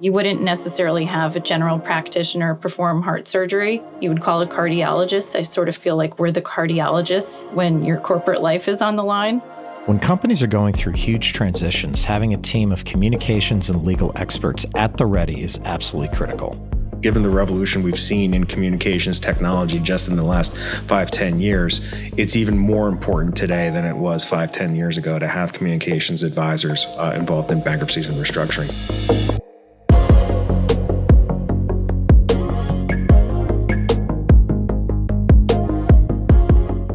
You 0.00 0.12
wouldn't 0.12 0.40
necessarily 0.40 1.04
have 1.06 1.34
a 1.34 1.40
general 1.40 1.80
practitioner 1.80 2.54
perform 2.54 3.02
heart 3.02 3.26
surgery. 3.26 3.82
You 4.00 4.10
would 4.10 4.22
call 4.22 4.40
a 4.40 4.46
cardiologist. 4.46 5.34
I 5.34 5.42
sort 5.42 5.68
of 5.68 5.76
feel 5.76 5.96
like 5.96 6.20
we're 6.20 6.30
the 6.30 6.40
cardiologists 6.40 7.52
when 7.52 7.84
your 7.84 7.98
corporate 7.98 8.40
life 8.40 8.68
is 8.68 8.80
on 8.80 8.94
the 8.94 9.02
line. 9.02 9.40
When 9.86 9.98
companies 9.98 10.40
are 10.40 10.46
going 10.46 10.74
through 10.74 10.92
huge 10.92 11.32
transitions, 11.32 12.04
having 12.04 12.32
a 12.32 12.36
team 12.36 12.70
of 12.70 12.84
communications 12.84 13.70
and 13.70 13.84
legal 13.84 14.12
experts 14.14 14.66
at 14.76 14.98
the 14.98 15.06
ready 15.06 15.42
is 15.42 15.58
absolutely 15.64 16.16
critical. 16.16 16.54
Given 17.00 17.24
the 17.24 17.30
revolution 17.30 17.82
we've 17.82 17.98
seen 17.98 18.34
in 18.34 18.44
communications 18.44 19.18
technology 19.18 19.80
just 19.80 20.06
in 20.06 20.14
the 20.14 20.24
last 20.24 20.56
five, 20.86 21.10
10 21.10 21.40
years, 21.40 21.80
it's 22.16 22.36
even 22.36 22.56
more 22.56 22.88
important 22.88 23.36
today 23.36 23.70
than 23.70 23.84
it 23.84 23.96
was 23.96 24.24
five, 24.24 24.52
10 24.52 24.76
years 24.76 24.96
ago 24.96 25.18
to 25.18 25.26
have 25.26 25.52
communications 25.52 26.22
advisors 26.22 26.86
uh, 26.98 27.12
involved 27.16 27.50
in 27.50 27.60
bankruptcies 27.60 28.06
and 28.06 28.16
restructurings. 28.16 29.37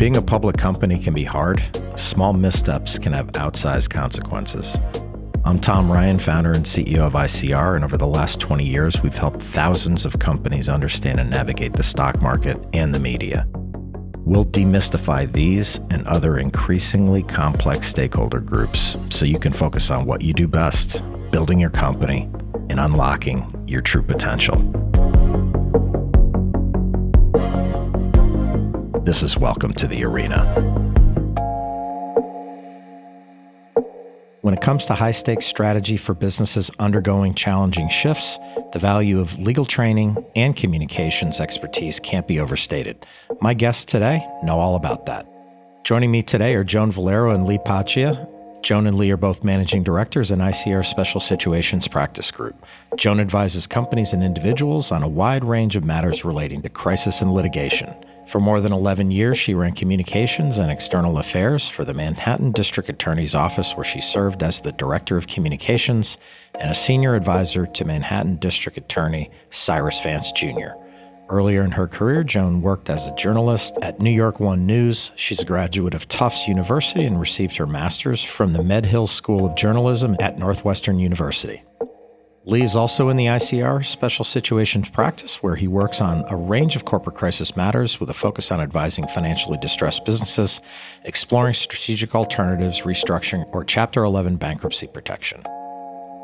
Being 0.03 0.17
a 0.17 0.21
public 0.21 0.57
company 0.57 0.99
can 0.99 1.13
be 1.13 1.23
hard. 1.23 1.63
Small 1.95 2.33
missteps 2.33 2.99
can 2.99 3.13
have 3.13 3.27
outsized 3.27 3.89
consequences. 3.89 4.77
I'm 5.45 5.61
Tom 5.61 5.89
Ryan, 5.89 6.19
founder 6.19 6.51
and 6.51 6.65
CEO 6.65 7.07
of 7.07 7.13
ICR, 7.13 7.75
and 7.75 7.85
over 7.85 7.95
the 7.95 8.05
last 8.05 8.41
20 8.41 8.65
years, 8.65 9.01
we've 9.01 9.15
helped 9.15 9.41
thousands 9.41 10.03
of 10.03 10.19
companies 10.19 10.67
understand 10.67 11.21
and 11.21 11.29
navigate 11.29 11.71
the 11.71 11.83
stock 11.83 12.21
market 12.21 12.57
and 12.73 12.93
the 12.93 12.99
media. 12.99 13.47
We'll 14.25 14.43
demystify 14.43 15.31
these 15.31 15.77
and 15.89 16.05
other 16.05 16.37
increasingly 16.37 17.23
complex 17.23 17.87
stakeholder 17.87 18.41
groups 18.41 18.97
so 19.09 19.23
you 19.23 19.39
can 19.39 19.53
focus 19.53 19.89
on 19.89 20.03
what 20.03 20.21
you 20.21 20.33
do 20.33 20.49
best 20.49 21.01
building 21.31 21.61
your 21.61 21.69
company 21.69 22.29
and 22.69 22.77
unlocking 22.77 23.63
your 23.69 23.79
true 23.81 24.03
potential. 24.03 24.92
This 29.03 29.21
is 29.21 29.37
Welcome 29.37 29.73
to 29.73 29.85
the 29.85 30.05
Arena. 30.05 30.45
When 34.39 34.53
it 34.53 34.61
comes 34.61 34.85
to 34.85 34.93
high 34.93 35.11
stakes 35.11 35.45
strategy 35.45 35.97
for 35.97 36.13
businesses 36.13 36.71
undergoing 36.79 37.33
challenging 37.33 37.89
shifts, 37.89 38.39
the 38.71 38.79
value 38.79 39.19
of 39.19 39.37
legal 39.37 39.65
training 39.65 40.15
and 40.37 40.55
communications 40.55 41.41
expertise 41.41 41.99
can't 41.99 42.29
be 42.29 42.39
overstated. 42.39 43.05
My 43.41 43.53
guests 43.53 43.83
today 43.83 44.25
know 44.41 44.61
all 44.61 44.75
about 44.75 45.05
that. 45.07 45.27
Joining 45.83 46.09
me 46.09 46.23
today 46.23 46.55
are 46.55 46.63
Joan 46.63 46.89
Vollero 46.89 47.35
and 47.35 47.45
Lee 47.45 47.57
Pacchia. 47.57 48.29
Joan 48.63 48.87
and 48.87 48.97
Lee 48.97 49.11
are 49.11 49.17
both 49.17 49.43
managing 49.43 49.83
directors 49.83 50.31
in 50.31 50.39
ICR 50.39 50.85
Special 50.85 51.19
Situations 51.19 51.89
Practice 51.89 52.31
Group. 52.31 52.55
Joan 52.95 53.19
advises 53.19 53.67
companies 53.67 54.13
and 54.13 54.23
individuals 54.23 54.93
on 54.93 55.03
a 55.03 55.09
wide 55.09 55.43
range 55.43 55.75
of 55.75 55.83
matters 55.83 56.23
relating 56.23 56.61
to 56.61 56.69
crisis 56.69 57.19
and 57.19 57.33
litigation. 57.33 57.93
For 58.27 58.39
more 58.39 58.61
than 58.61 58.71
11 58.71 59.11
years, 59.11 59.37
she 59.37 59.53
ran 59.53 59.73
communications 59.73 60.57
and 60.57 60.71
external 60.71 61.17
affairs 61.17 61.67
for 61.67 61.83
the 61.83 61.93
Manhattan 61.93 62.51
District 62.51 62.89
Attorney's 62.89 63.35
Office, 63.35 63.73
where 63.73 63.83
she 63.83 64.01
served 64.01 64.41
as 64.41 64.61
the 64.61 64.71
Director 64.71 65.17
of 65.17 65.27
Communications 65.27 66.17
and 66.59 66.71
a 66.71 66.75
senior 66.75 67.15
advisor 67.15 67.65
to 67.65 67.85
Manhattan 67.85 68.37
District 68.37 68.77
Attorney 68.77 69.29
Cyrus 69.51 70.01
Vance 70.01 70.31
Jr. 70.31 70.71
Earlier 71.29 71.63
in 71.63 71.71
her 71.71 71.87
career, 71.87 72.23
Joan 72.23 72.61
worked 72.61 72.89
as 72.89 73.07
a 73.07 73.15
journalist 73.15 73.77
at 73.81 73.99
New 73.99 74.11
York 74.11 74.39
One 74.39 74.65
News. 74.65 75.11
She's 75.15 75.39
a 75.39 75.45
graduate 75.45 75.93
of 75.93 76.07
Tufts 76.07 76.47
University 76.47 77.05
and 77.05 77.19
received 77.19 77.57
her 77.57 77.67
master's 77.67 78.23
from 78.23 78.53
the 78.53 78.63
Medill 78.63 79.07
School 79.07 79.45
of 79.45 79.55
Journalism 79.55 80.15
at 80.19 80.37
Northwestern 80.37 80.99
University. 80.99 81.63
Lee 82.45 82.61
is 82.61 82.75
also 82.75 83.07
in 83.07 83.15
the 83.15 83.27
ICR 83.27 83.85
Special 83.85 84.25
Situations 84.25 84.89
Practice, 84.89 85.41
where 85.41 85.55
he 85.55 85.65
works 85.65 86.01
on 86.01 86.25
a 86.27 86.35
range 86.35 86.75
of 86.75 86.83
corporate 86.83 87.15
crisis 87.15 87.55
matters 87.55 88.01
with 88.01 88.09
a 88.09 88.13
focus 88.13 88.51
on 88.51 88.59
advising 88.59 89.07
financially 89.07 89.57
distressed 89.59 90.03
businesses, 90.03 90.59
exploring 91.05 91.53
strategic 91.53 92.13
alternatives, 92.13 92.81
restructuring, 92.81 93.45
or 93.53 93.63
Chapter 93.63 94.03
11 94.03 94.35
bankruptcy 94.35 94.87
protection. 94.87 95.41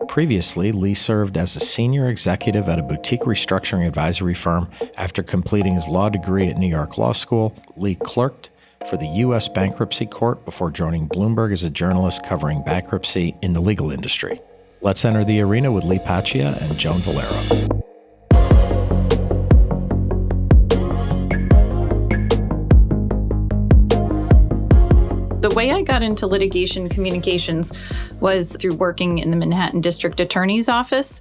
Previously, 0.10 0.74
Lee 0.74 0.94
served 0.94 1.38
as 1.38 1.56
a 1.56 1.62
senior 1.62 2.10
executive 2.10 2.68
at 2.68 2.80
a 2.80 2.84
boutique 2.84 3.22
restructuring 3.22 3.88
advisory 3.88 4.34
firm. 4.34 4.70
After 4.98 5.24
completing 5.24 5.76
his 5.76 5.88
law 5.88 6.10
degree 6.10 6.50
at 6.50 6.58
New 6.58 6.68
York 6.68 6.98
Law 6.98 7.14
School, 7.14 7.56
Lee 7.78 7.96
clerked 7.96 8.50
for 8.90 8.98
the 8.98 9.08
U.S. 9.08 9.48
Bankruptcy 9.48 10.06
Court 10.06 10.44
before 10.44 10.70
joining 10.70 11.08
Bloomberg 11.08 11.54
as 11.54 11.64
a 11.64 11.70
journalist 11.70 12.26
covering 12.26 12.62
bankruptcy 12.64 13.38
in 13.42 13.54
the 13.54 13.62
legal 13.62 13.90
industry. 13.90 14.42
Let's 14.82 15.04
enter 15.04 15.26
the 15.26 15.42
arena 15.42 15.74
with 15.74 15.84
Lee 15.84 16.00
Pacchia 16.00 16.58
and 16.62 16.78
Joan 16.78 17.00
Vollero. 17.00 17.68
The 25.42 25.50
way 25.54 25.72
I 25.72 25.82
got 25.82 26.02
into 26.02 26.28
litigation 26.28 26.88
communications 26.88 27.74
was 28.22 28.56
through 28.56 28.76
working 28.76 29.18
in 29.18 29.32
the 29.32 29.36
Manhattan 29.36 29.82
District 29.82 30.18
Attorney's 30.22 30.70
Office. 30.70 31.20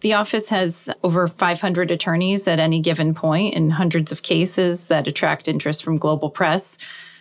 The 0.00 0.12
office 0.12 0.50
has 0.50 0.90
over 1.02 1.28
500 1.28 1.90
attorneys 1.90 2.46
at 2.46 2.60
any 2.60 2.80
given 2.80 3.14
point 3.14 3.54
in 3.54 3.70
hundreds 3.70 4.12
of 4.12 4.20
cases 4.20 4.88
that 4.88 5.08
attract 5.08 5.48
interest 5.48 5.82
from 5.82 5.96
global 5.96 6.28
press. 6.28 6.76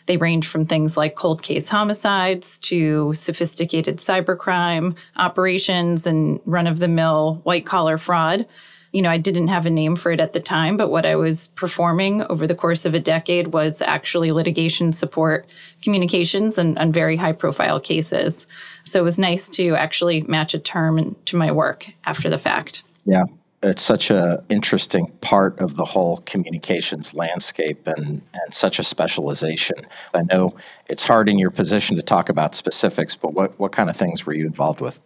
They 0.07 0.17
range 0.17 0.47
from 0.47 0.65
things 0.65 0.97
like 0.97 1.15
cold 1.15 1.41
case 1.41 1.69
homicides 1.69 2.57
to 2.59 3.13
sophisticated 3.13 3.97
cybercrime 3.97 4.95
operations 5.17 6.07
and 6.07 6.39
run 6.45 6.65
of 6.65 6.79
the 6.79 6.87
mill 6.87 7.41
white 7.43 7.65
collar 7.65 7.97
fraud. 7.97 8.47
You 8.93 9.01
know, 9.01 9.09
I 9.09 9.17
didn't 9.17 9.49
have 9.49 9.65
a 9.65 9.69
name 9.69 9.97
for 9.97 10.11
it 10.11 10.21
at 10.21 10.31
the 10.31 10.39
time, 10.39 10.77
but 10.77 10.89
what 10.89 11.05
I 11.05 11.17
was 11.17 11.49
performing 11.49 12.23
over 12.23 12.47
the 12.47 12.55
course 12.55 12.85
of 12.85 12.93
a 12.93 12.99
decade 12.99 13.47
was 13.47 13.81
actually 13.81 14.31
litigation 14.31 14.93
support 14.93 15.45
communications 15.81 16.57
and, 16.57 16.79
and 16.79 16.93
very 16.93 17.17
high 17.17 17.33
profile 17.33 17.79
cases. 17.79 18.47
So 18.85 18.99
it 18.99 19.03
was 19.03 19.19
nice 19.19 19.49
to 19.49 19.75
actually 19.75 20.21
match 20.21 20.53
a 20.53 20.59
term 20.59 21.15
to 21.25 21.35
my 21.35 21.51
work 21.51 21.91
after 22.05 22.29
the 22.29 22.39
fact. 22.39 22.83
Yeah, 23.05 23.25
it's 23.63 23.83
such 23.83 24.11
a 24.11 24.43
interesting 24.49 25.07
part 25.21 25.59
of 25.59 25.75
the 25.75 25.85
whole 25.85 26.17
communications 26.25 27.13
landscape 27.13 27.87
and, 27.87 28.21
and 28.33 28.53
such 28.53 28.77
a 28.77 28.83
specialization. 28.83 29.77
I 30.13 30.23
know 30.23 30.55
it's 30.89 31.03
hard 31.03 31.27
in 31.27 31.39
your 31.39 31.49
position 31.49 31.95
to 31.95 32.03
talk 32.03 32.29
about 32.29 32.53
specifics, 32.53 33.15
but 33.15 33.33
what, 33.33 33.57
what 33.59 33.71
kind 33.71 33.89
of 33.89 33.97
things 33.97 34.25
were 34.25 34.33
you 34.33 34.45
involved 34.45 34.79
with? 34.79 34.99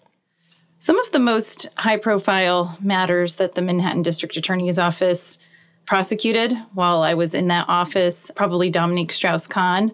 Some 0.79 0.99
of 0.99 1.11
the 1.11 1.19
most 1.19 1.69
high 1.77 1.97
profile 1.97 2.75
matters 2.81 3.37
that 3.37 3.55
the 3.55 3.61
Manhattan 3.61 4.01
District 4.01 4.35
Attorney's 4.35 4.79
Office 4.79 5.37
prosecuted 5.85 6.53
while 6.73 7.03
I 7.03 7.13
was 7.13 7.33
in 7.33 7.47
that 7.47 7.65
office, 7.69 8.31
probably 8.35 8.69
Dominique 8.69 9.11
Strauss 9.11 9.47
Kahn. 9.47 9.91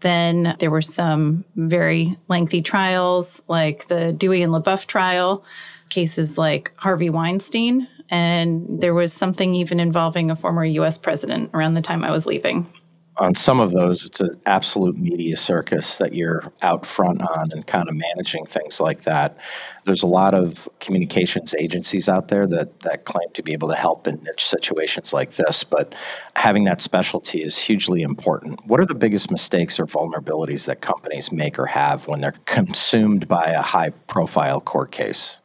Then 0.00 0.56
there 0.58 0.70
were 0.70 0.80
some 0.80 1.44
very 1.56 2.16
lengthy 2.28 2.62
trials, 2.62 3.42
like 3.48 3.88
the 3.88 4.12
Dewey 4.14 4.42
and 4.42 4.52
LeBoeuf 4.52 4.86
trial, 4.86 5.44
cases 5.90 6.38
like 6.38 6.72
Harvey 6.76 7.10
Weinstein, 7.10 7.86
and 8.10 8.66
there 8.68 8.94
was 8.94 9.12
something 9.12 9.54
even 9.54 9.80
involving 9.80 10.30
a 10.30 10.36
former 10.36 10.64
US 10.64 10.98
president 10.98 11.50
around 11.54 11.74
the 11.74 11.80
time 11.80 12.04
I 12.04 12.10
was 12.10 12.26
leaving. 12.26 12.66
On 13.18 13.34
some 13.34 13.60
of 13.60 13.72
those, 13.72 14.06
it's 14.06 14.20
an 14.20 14.40
absolute 14.46 14.96
media 14.96 15.36
circus 15.36 15.96
that 15.96 16.14
you're 16.14 16.52
out 16.62 16.86
front 16.86 17.20
on 17.20 17.50
and 17.52 17.66
kind 17.66 17.88
of 17.88 17.94
managing 17.94 18.46
things 18.46 18.80
like 18.80 19.02
that. 19.02 19.36
There's 19.84 20.02
a 20.02 20.06
lot 20.06 20.32
of 20.32 20.68
communications 20.78 21.54
agencies 21.58 22.08
out 22.08 22.28
there 22.28 22.46
that, 22.46 22.80
that 22.80 23.04
claim 23.04 23.28
to 23.34 23.42
be 23.42 23.52
able 23.52 23.68
to 23.68 23.74
help 23.74 24.06
in 24.06 24.22
niche 24.22 24.46
situations 24.46 25.12
like 25.12 25.32
this, 25.32 25.64
but 25.64 25.94
having 26.36 26.64
that 26.64 26.80
specialty 26.80 27.42
is 27.42 27.58
hugely 27.58 28.02
important. 28.02 28.64
What 28.66 28.80
are 28.80 28.86
the 28.86 28.94
biggest 28.94 29.30
mistakes 29.30 29.78
or 29.78 29.86
vulnerabilities 29.86 30.64
that 30.66 30.80
companies 30.80 31.30
make 31.30 31.58
or 31.58 31.66
have 31.66 32.06
when 32.06 32.20
they're 32.20 32.32
consumed 32.46 33.28
by 33.28 33.46
a 33.46 33.60
high 33.60 33.90
profile 33.90 34.60
court 34.60 34.92
case? 34.92 35.40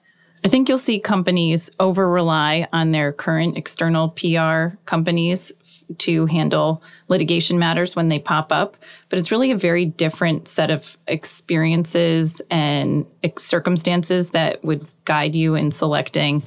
I 0.46 0.48
think 0.48 0.70
you'll 0.70 0.78
see 0.78 1.00
companies 1.00 1.72
over 1.80 2.08
rely 2.08 2.68
on 2.72 2.92
their 2.92 3.12
current 3.12 3.58
external 3.58 4.10
PR 4.10 4.78
companies 4.86 5.52
to 5.98 6.28
handle 6.28 6.84
litigation 7.08 7.58
matters 7.58 7.96
when 7.96 8.10
they 8.10 8.20
pop 8.20 8.52
up. 8.52 8.78
But 9.10 9.18
it's 9.18 9.32
really 9.32 9.50
a 9.50 9.58
very 9.58 9.86
different 9.86 10.48
set 10.48 10.70
of 10.70 10.98
experiences 11.08 12.44
and 12.52 13.08
circumstances 13.40 14.30
that 14.32 14.64
would 14.64 14.86
guide 15.06 15.36
you 15.36 15.56
in 15.56 15.72
selecting 15.72 16.44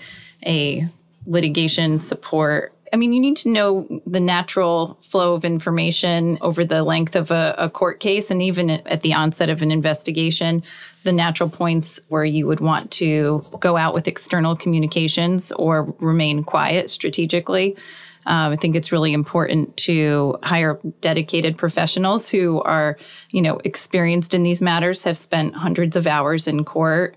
a 0.47 0.87
litigation 1.27 1.99
support 1.99 2.73
I 2.93 2.97
mean, 2.97 3.13
you 3.13 3.21
need 3.21 3.37
to 3.39 3.49
know 3.49 3.87
the 4.07 4.21
natural 4.21 4.99
flow 5.03 5.35
of 5.35 5.45
information 5.45 6.39
over 6.41 6.65
the 6.65 6.83
length 6.83 7.17
of 7.17 7.31
a, 7.31 7.55
a, 7.59 7.71
court 7.71 8.01
case 8.01 8.31
and 8.31 8.43
even 8.43 8.71
at 8.71 9.03
the 9.03 9.15
onset 9.15 9.51
of 9.51 9.63
an 9.63 9.71
investigation, 9.71 10.63
the 11.05 11.13
natural 11.13 11.49
points 11.49 12.01
where 12.09 12.25
you 12.25 12.47
would 12.47 12.61
want 12.61 12.91
to 12.93 13.43
go 13.61 13.77
out 13.77 13.95
with 13.95 14.09
external 14.09 14.57
communications 14.57 15.53
or 15.53 15.95
remain 16.01 16.45
quiet 16.45 16.91
strategically. 16.91 17.77
Um, 18.27 18.53
I 18.53 18.57
think 18.57 18.77
it's 18.77 18.93
really 18.93 19.15
important 19.15 19.75
to 19.79 20.39
hire 20.43 20.79
dedicated 21.01 21.57
professionals 21.57 22.29
who 22.29 22.61
are, 22.63 22.99
you 23.31 23.41
know, 23.41 23.59
experienced 23.65 24.35
in 24.35 24.43
these 24.43 24.61
matters, 24.61 25.05
have 25.05 25.17
spent 25.17 25.55
hundreds 25.55 25.97
of 25.97 26.07
hours 26.07 26.47
in 26.47 26.65
court 26.65 27.17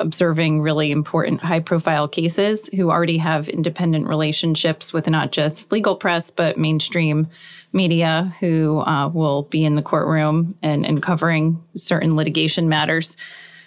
observing 0.00 0.60
really 0.60 0.90
important 0.90 1.40
high 1.40 1.60
profile 1.60 2.08
cases 2.08 2.68
who 2.74 2.90
already 2.90 3.18
have 3.18 3.48
independent 3.48 4.06
relationships 4.06 4.92
with 4.92 5.08
not 5.08 5.30
just 5.30 5.70
legal 5.70 5.94
press, 5.94 6.30
but 6.30 6.58
mainstream 6.58 7.28
media 7.72 8.34
who 8.40 8.80
uh, 8.80 9.08
will 9.08 9.44
be 9.44 9.64
in 9.64 9.76
the 9.76 9.82
courtroom 9.82 10.56
and, 10.62 10.84
and 10.84 11.02
covering 11.02 11.62
certain 11.74 12.16
litigation 12.16 12.68
matters. 12.68 13.16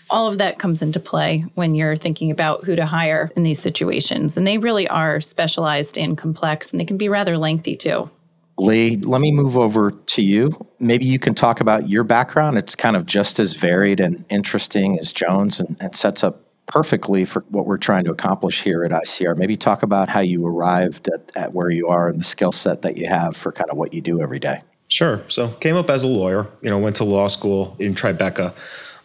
All 0.09 0.27
of 0.27 0.37
that 0.39 0.59
comes 0.59 0.81
into 0.81 0.99
play 0.99 1.45
when 1.55 1.75
you're 1.75 1.95
thinking 1.95 2.29
about 2.29 2.65
who 2.65 2.75
to 2.75 2.85
hire 2.85 3.31
in 3.35 3.43
these 3.43 3.59
situations. 3.59 4.35
And 4.35 4.45
they 4.45 4.57
really 4.57 4.87
are 4.89 5.21
specialized 5.21 5.97
and 5.97 6.17
complex, 6.17 6.71
and 6.71 6.79
they 6.79 6.85
can 6.85 6.97
be 6.97 7.09
rather 7.09 7.37
lengthy 7.37 7.75
too. 7.75 8.09
Lee, 8.57 8.97
let 8.97 9.19
me 9.19 9.31
move 9.31 9.57
over 9.57 9.91
to 9.91 10.21
you. 10.21 10.51
Maybe 10.79 11.05
you 11.05 11.19
can 11.19 11.33
talk 11.33 11.59
about 11.59 11.89
your 11.89 12.03
background. 12.03 12.57
It's 12.57 12.75
kind 12.75 12.95
of 12.95 13.05
just 13.05 13.39
as 13.39 13.55
varied 13.55 13.99
and 13.99 14.23
interesting 14.29 14.99
as 14.99 15.11
Joan's 15.11 15.59
and, 15.59 15.75
and 15.79 15.95
sets 15.95 16.23
up 16.23 16.41
perfectly 16.67 17.25
for 17.25 17.41
what 17.49 17.65
we're 17.65 17.77
trying 17.77 18.03
to 18.05 18.11
accomplish 18.11 18.61
here 18.61 18.83
at 18.83 18.91
ICR. 18.91 19.37
Maybe 19.37 19.57
talk 19.57 19.83
about 19.83 20.07
how 20.07 20.21
you 20.21 20.45
arrived 20.45 21.09
at, 21.09 21.31
at 21.35 21.53
where 21.53 21.69
you 21.69 21.87
are 21.87 22.07
and 22.07 22.19
the 22.19 22.23
skill 22.23 22.51
set 22.51 22.83
that 22.83 22.97
you 22.97 23.07
have 23.07 23.35
for 23.35 23.51
kind 23.51 23.69
of 23.69 23.77
what 23.77 23.93
you 23.93 24.01
do 24.01 24.21
every 24.21 24.39
day. 24.39 24.61
Sure. 24.87 25.23
So 25.27 25.49
came 25.49 25.75
up 25.75 25.89
as 25.89 26.03
a 26.03 26.07
lawyer, 26.07 26.47
you 26.61 26.69
know, 26.69 26.77
went 26.77 26.95
to 26.97 27.03
law 27.03 27.27
school 27.27 27.75
in 27.79 27.95
Tribeca 27.95 28.53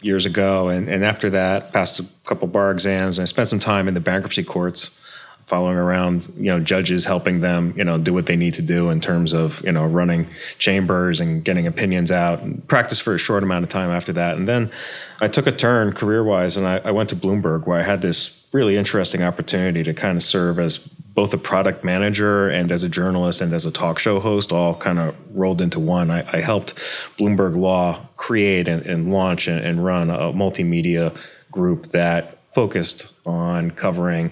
years 0.03 0.27
ago. 0.27 0.69
And, 0.69 0.89
and 0.89 1.05
after 1.05 1.31
that, 1.31 1.73
passed 1.73 1.99
a 1.99 2.05
couple 2.25 2.47
bar 2.49 2.71
exams 2.71 3.19
and 3.19 3.23
I 3.23 3.27
spent 3.27 3.49
some 3.49 3.59
time 3.59 3.89
in 3.89 3.95
the 3.95 4.01
bankruptcy 4.01 4.45
courts 4.45 5.01
following 5.49 5.79
around, 5.79 6.31
you 6.37 6.51
know, 6.51 6.61
judges 6.61 7.07
helping 7.07 7.41
them, 7.41 7.73
you 7.75 7.83
know, 7.83 7.97
do 7.97 8.13
what 8.13 8.27
they 8.27 8.37
need 8.37 8.53
to 8.53 8.63
do 8.63 8.91
in 8.91 9.01
terms 9.01 9.33
of, 9.33 9.65
you 9.65 9.73
know, 9.73 9.87
running 9.87 10.29
chambers 10.59 11.21
and 11.21 11.43
getting 11.43 11.67
opinions 11.67 12.11
out 12.11 12.43
and 12.43 12.67
practice 12.69 13.01
for 13.01 13.15
a 13.15 13.19
short 13.19 13.43
amount 13.43 13.65
of 13.65 13.71
time 13.71 13.91
after 13.91 14.13
that. 14.13 14.37
And 14.37 14.47
then 14.47 14.71
I 15.23 15.29
took 15.29 15.47
a 15.47 15.53
turn 15.53 15.95
career 15.95 16.23
wise 16.23 16.59
and 16.59 16.67
I, 16.67 16.83
I 16.85 16.91
went 16.91 17.09
to 17.11 17.17
Bloomberg 17.17 17.67
where 17.67 17.81
I 17.81 17.83
had 17.83 18.03
this 18.03 18.47
really 18.53 18.77
interesting 18.77 19.23
opportunity 19.23 19.83
to 19.83 19.95
kind 19.95 20.19
of 20.19 20.23
serve 20.23 20.59
as 20.59 20.77
both 20.77 21.33
a 21.33 21.39
product 21.39 21.83
manager 21.83 22.49
and 22.49 22.71
as 22.71 22.85
a 22.85 22.89
journalist 22.89 23.41
and 23.41 23.53
as 23.55 23.65
a 23.65 23.71
talk 23.71 23.99
show 23.99 24.21
host, 24.21 24.53
all 24.53 24.75
kind 24.75 24.99
of 24.99 25.17
rolled 25.35 25.63
into 25.63 25.81
one. 25.81 26.11
I, 26.11 26.29
I 26.31 26.41
helped 26.41 26.75
Bloomberg 27.19 27.57
Law 27.57 28.07
create 28.17 28.69
and, 28.69 28.85
and 28.85 29.13
launch 29.13 29.49
and, 29.49 29.65
and 29.65 29.83
run 29.83 30.11
a 30.11 30.33
multimedia 30.33 31.17
group 31.51 31.87
that 31.87 32.38
focused 32.59 33.15
on 33.25 33.71
covering, 33.71 34.25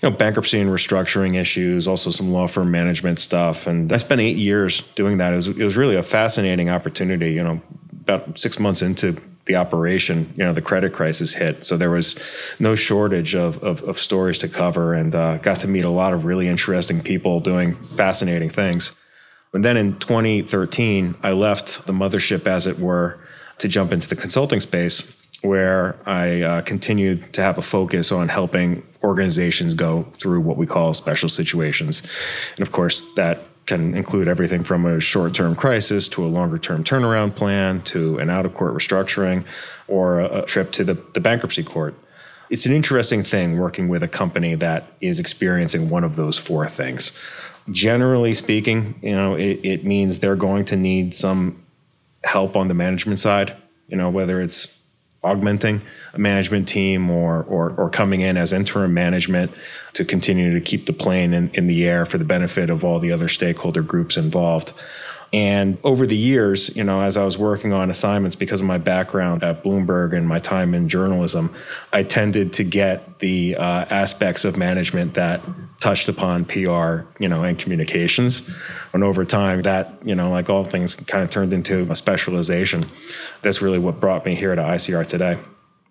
you 0.00 0.08
know, 0.08 0.10
bankruptcy 0.10 0.58
and 0.58 0.70
restructuring 0.70 1.38
issues, 1.38 1.86
also 1.86 2.08
some 2.08 2.32
law 2.32 2.46
firm 2.46 2.70
management 2.70 3.18
stuff. 3.18 3.66
And 3.66 3.92
I 3.92 3.98
spent 3.98 4.22
eight 4.22 4.38
years 4.38 4.80
doing 4.94 5.18
that. 5.18 5.34
It 5.34 5.36
was, 5.36 5.48
it 5.48 5.64
was 5.64 5.76
really 5.76 5.94
a 5.94 6.02
fascinating 6.02 6.70
opportunity. 6.70 7.32
You 7.32 7.42
know, 7.42 7.60
about 8.00 8.38
six 8.38 8.58
months 8.58 8.80
into 8.80 9.20
the 9.44 9.56
operation, 9.56 10.32
you 10.34 10.44
know, 10.44 10.54
the 10.54 10.62
credit 10.62 10.94
crisis 10.94 11.34
hit. 11.34 11.66
So 11.66 11.76
there 11.76 11.90
was 11.90 12.18
no 12.58 12.74
shortage 12.74 13.34
of, 13.34 13.62
of, 13.62 13.82
of 13.82 13.98
stories 13.98 14.38
to 14.38 14.48
cover 14.48 14.94
and 14.94 15.14
uh, 15.14 15.36
got 15.36 15.60
to 15.60 15.68
meet 15.68 15.84
a 15.84 15.90
lot 15.90 16.14
of 16.14 16.24
really 16.24 16.48
interesting 16.48 17.02
people 17.02 17.38
doing 17.40 17.76
fascinating 17.96 18.48
things. 18.48 18.92
And 19.52 19.62
then 19.62 19.76
in 19.76 19.98
2013, 19.98 21.16
I 21.22 21.32
left 21.32 21.86
the 21.86 21.92
mothership, 21.92 22.46
as 22.46 22.66
it 22.66 22.78
were, 22.78 23.20
to 23.58 23.68
jump 23.68 23.92
into 23.92 24.08
the 24.08 24.16
consulting 24.16 24.60
space 24.60 25.20
where 25.44 25.96
I 26.06 26.40
uh, 26.40 26.60
continued 26.62 27.32
to 27.34 27.42
have 27.42 27.58
a 27.58 27.62
focus 27.62 28.10
on 28.10 28.28
helping 28.28 28.82
organizations 29.02 29.74
go 29.74 30.04
through 30.18 30.40
what 30.40 30.56
we 30.56 30.66
call 30.66 30.94
special 30.94 31.28
situations. 31.28 32.02
And 32.56 32.66
of 32.66 32.72
course, 32.72 33.02
that 33.14 33.42
can 33.66 33.94
include 33.94 34.26
everything 34.26 34.64
from 34.64 34.86
a 34.86 35.00
short 35.00 35.34
term 35.34 35.54
crisis 35.54 36.08
to 36.08 36.24
a 36.24 36.28
longer 36.28 36.58
term 36.58 36.82
turnaround 36.82 37.36
plan 37.36 37.82
to 37.82 38.18
an 38.18 38.30
out 38.30 38.46
of 38.46 38.54
court 38.54 38.74
restructuring 38.74 39.44
or 39.86 40.20
a, 40.20 40.42
trip 40.42 40.72
to 40.72 40.84
the, 40.84 40.94
the 41.12 41.20
bankruptcy 41.20 41.62
court. 41.62 41.94
It's 42.50 42.66
an 42.66 42.72
interesting 42.72 43.22
thing 43.22 43.58
working 43.58 43.88
with 43.88 44.02
a 44.02 44.08
company 44.08 44.54
that 44.54 44.92
is 45.00 45.18
experiencing 45.18 45.90
one 45.90 46.04
of 46.04 46.16
those 46.16 46.38
four 46.38 46.66
things. 46.68 47.12
Generally 47.70 48.34
speaking, 48.34 48.98
you 49.02 49.14
know, 49.14 49.34
it, 49.34 49.60
it 49.62 49.84
means 49.84 50.18
they're 50.18 50.36
going 50.36 50.64
to 50.66 50.76
need 50.76 51.14
some 51.14 51.62
help 52.22 52.56
on 52.56 52.68
the 52.68 52.74
management 52.74 53.18
side, 53.18 53.54
you 53.88 53.96
know, 53.96 54.10
whether 54.10 54.40
it's 54.40 54.73
augmenting 55.24 55.82
a 56.12 56.18
management 56.18 56.68
team 56.68 57.10
or, 57.10 57.42
or, 57.44 57.70
or 57.70 57.90
coming 57.90 58.20
in 58.20 58.36
as 58.36 58.52
interim 58.52 58.94
management 58.94 59.50
to 59.94 60.04
continue 60.04 60.52
to 60.52 60.60
keep 60.60 60.86
the 60.86 60.92
plane 60.92 61.32
in, 61.32 61.50
in 61.54 61.66
the 61.66 61.88
air 61.88 62.06
for 62.06 62.18
the 62.18 62.24
benefit 62.24 62.70
of 62.70 62.84
all 62.84 62.98
the 62.98 63.10
other 63.10 63.28
stakeholder 63.28 63.82
groups 63.82 64.16
involved. 64.16 64.72
And 65.34 65.78
over 65.82 66.06
the 66.06 66.14
years, 66.14 66.76
you 66.76 66.84
know, 66.84 67.00
as 67.00 67.16
I 67.16 67.24
was 67.24 67.36
working 67.36 67.72
on 67.72 67.90
assignments 67.90 68.36
because 68.36 68.60
of 68.60 68.68
my 68.68 68.78
background 68.78 69.42
at 69.42 69.64
Bloomberg 69.64 70.16
and 70.16 70.28
my 70.28 70.38
time 70.38 70.74
in 70.74 70.88
journalism, 70.88 71.52
I 71.92 72.04
tended 72.04 72.52
to 72.52 72.62
get 72.62 73.18
the 73.18 73.56
uh, 73.56 73.84
aspects 73.90 74.44
of 74.44 74.56
management 74.56 75.14
that 75.14 75.42
touched 75.80 76.08
upon 76.08 76.44
PR, 76.44 77.00
you 77.18 77.28
know, 77.28 77.42
and 77.42 77.58
communications. 77.58 78.48
And 78.92 79.02
over 79.02 79.24
time, 79.24 79.62
that, 79.62 79.94
you 80.04 80.14
know, 80.14 80.30
like 80.30 80.48
all 80.48 80.64
things 80.66 80.94
kind 80.94 81.24
of 81.24 81.30
turned 81.30 81.52
into 81.52 81.90
a 81.90 81.96
specialization. 81.96 82.88
That's 83.42 83.60
really 83.60 83.80
what 83.80 83.98
brought 83.98 84.24
me 84.24 84.36
here 84.36 84.54
to 84.54 84.62
ICR 84.62 85.04
today. 85.04 85.36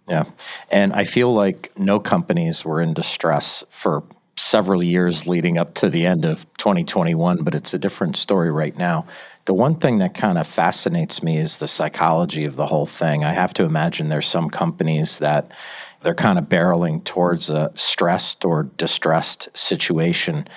Yeah. 0.07 0.23
And 0.71 0.93
I 0.93 1.03
feel 1.03 1.33
like 1.33 1.77
no 1.77 1.99
companies 1.99 2.63
were 2.63 2.79
in 2.79 2.93
distress 2.93 3.65
for 3.67 4.05
several 4.35 4.81
years 4.81 5.27
leading 5.27 5.57
up 5.57 5.75
to 5.75 5.89
the 5.89 6.05
end 6.05 6.25
of 6.25 6.45
2021, 6.57 7.43
but 7.43 7.53
it's 7.53 7.73
a 7.73 7.79
different 7.79 8.17
story 8.17 8.51
right 8.51 8.77
now. 8.77 9.05
The 9.45 9.53
one 9.53 9.75
thing 9.75 9.97
that 9.97 10.13
kind 10.13 10.37
of 10.37 10.47
fascinates 10.47 11.21
me 11.21 11.37
is 11.37 11.57
the 11.57 11.67
psychology 11.67 12.45
of 12.45 12.55
the 12.55 12.67
whole 12.67 12.85
thing. 12.85 13.25
I 13.25 13.33
have 13.33 13.53
to 13.55 13.63
imagine 13.63 14.07
there's 14.07 14.27
some 14.27 14.49
companies 14.49 15.19
that 15.19 15.51
they're 16.01 16.15
kind 16.15 16.39
of 16.39 16.45
barreling 16.45 17.03
towards 17.03 17.49
a 17.49 17.71
stressed 17.75 18.45
or 18.45 18.63
distressed 18.63 19.49
situation. 19.53 20.47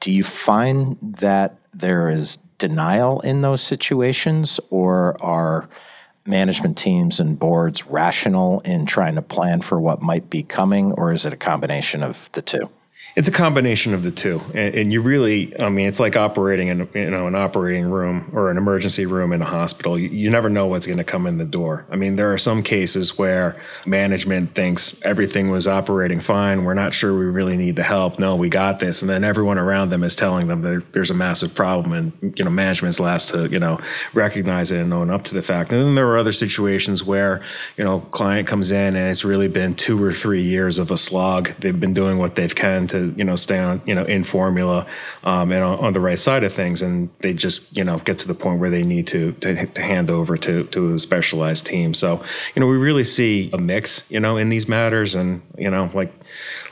Do 0.00 0.12
you 0.12 0.22
find 0.22 0.98
that 1.00 1.56
there 1.72 2.10
is 2.10 2.36
denial 2.58 3.20
in 3.20 3.42
those 3.42 3.62
situations, 3.62 4.60
or 4.70 5.22
are 5.22 5.68
management 6.26 6.76
teams 6.76 7.20
and 7.20 7.38
boards 7.38 7.86
rational 7.86 8.60
in 8.60 8.86
trying 8.86 9.14
to 9.14 9.22
plan 9.22 9.60
for 9.60 9.80
what 9.80 10.02
might 10.02 10.28
be 10.28 10.42
coming, 10.42 10.92
or 10.92 11.12
is 11.12 11.24
it 11.24 11.32
a 11.32 11.36
combination 11.36 12.02
of 12.02 12.30
the 12.32 12.42
two? 12.42 12.68
It's 13.16 13.28
a 13.28 13.32
combination 13.32 13.94
of 13.94 14.02
the 14.02 14.10
two, 14.10 14.42
and, 14.52 14.74
and, 14.74 14.92
you 14.92 15.00
really, 15.00 15.58
I 15.58 15.70
mean, 15.70 15.86
it's 15.86 15.98
like 15.98 16.16
operating 16.16 16.68
in 16.68 16.86
you 16.92 17.08
know 17.08 17.26
an 17.26 17.34
operating 17.34 17.86
room 17.86 18.30
or 18.34 18.50
an 18.50 18.58
emergency 18.58 19.06
room 19.06 19.32
in 19.32 19.40
a 19.40 19.46
hospital. 19.46 19.98
You, 19.98 20.10
you 20.10 20.28
never 20.28 20.50
know 20.50 20.66
what's 20.66 20.84
going 20.84 20.98
to 20.98 21.04
come 21.04 21.26
in 21.26 21.38
the 21.38 21.46
door. 21.46 21.86
I 21.90 21.96
mean, 21.96 22.16
there 22.16 22.30
are 22.34 22.36
some 22.36 22.62
cases 22.62 23.16
where 23.16 23.58
management 23.86 24.54
thinks 24.54 25.00
everything 25.02 25.48
was 25.48 25.66
operating 25.66 26.20
fine. 26.20 26.64
We're 26.64 26.74
not 26.74 26.92
sure 26.92 27.18
we 27.18 27.24
really 27.24 27.56
need 27.56 27.76
the 27.76 27.82
help. 27.82 28.18
No, 28.18 28.36
we 28.36 28.50
got 28.50 28.80
this, 28.80 29.00
and 29.00 29.08
then 29.08 29.24
everyone 29.24 29.56
around 29.56 29.88
them 29.88 30.04
is 30.04 30.14
telling 30.14 30.48
them 30.48 30.60
that 30.60 30.92
there's 30.92 31.10
a 31.10 31.14
massive 31.14 31.54
problem, 31.54 31.92
and 31.94 32.38
you 32.38 32.44
know, 32.44 32.50
management's 32.50 33.00
last 33.00 33.30
to 33.30 33.48
you 33.48 33.58
know 33.58 33.80
recognize 34.12 34.70
it 34.70 34.80
and 34.80 34.92
own 34.92 35.08
up 35.08 35.24
to 35.24 35.34
the 35.34 35.40
fact. 35.40 35.72
And 35.72 35.80
then 35.80 35.94
there 35.94 36.06
are 36.08 36.18
other 36.18 36.32
situations 36.32 37.02
where 37.02 37.42
you 37.78 37.84
know 37.84 38.00
client 38.00 38.46
comes 38.46 38.70
in 38.70 38.94
and 38.94 39.10
it's 39.10 39.24
really 39.24 39.48
been 39.48 39.74
two 39.74 40.04
or 40.04 40.12
three 40.12 40.42
years 40.42 40.78
of 40.78 40.90
a 40.90 40.98
slog. 40.98 41.52
They've 41.60 41.80
been 41.80 41.94
doing 41.94 42.18
what 42.18 42.34
they've 42.34 42.54
can 42.54 42.86
to 42.88 43.05
you 43.16 43.24
know 43.24 43.36
stay 43.36 43.58
on 43.58 43.80
you 43.84 43.94
know 43.94 44.04
in 44.04 44.24
formula 44.24 44.86
um, 45.24 45.52
and 45.52 45.62
on, 45.62 45.78
on, 45.78 45.92
the 45.92 46.00
right 46.00 46.18
side 46.18 46.44
of 46.44 46.52
things, 46.52 46.82
and 46.82 47.10
they 47.20 47.32
just 47.32 47.76
you 47.76 47.84
know 47.84 47.98
get 48.00 48.18
to 48.18 48.28
the 48.28 48.34
point 48.34 48.60
where 48.60 48.70
they 48.70 48.82
need 48.82 49.06
to 49.08 49.32
to, 49.32 49.66
to 49.66 49.82
hand 49.82 50.10
over 50.10 50.36
to 50.36 50.64
to 50.64 50.94
a 50.94 50.98
specialized 50.98 51.66
team. 51.66 51.94
So 51.94 52.22
you 52.54 52.60
know 52.60 52.66
we 52.66 52.76
really 52.76 53.04
see 53.04 53.50
a 53.52 53.58
mix 53.58 54.10
you 54.10 54.20
know 54.20 54.36
in 54.36 54.48
these 54.48 54.68
matters, 54.68 55.14
and 55.14 55.42
you 55.56 55.70
know 55.70 55.90
like 55.94 56.12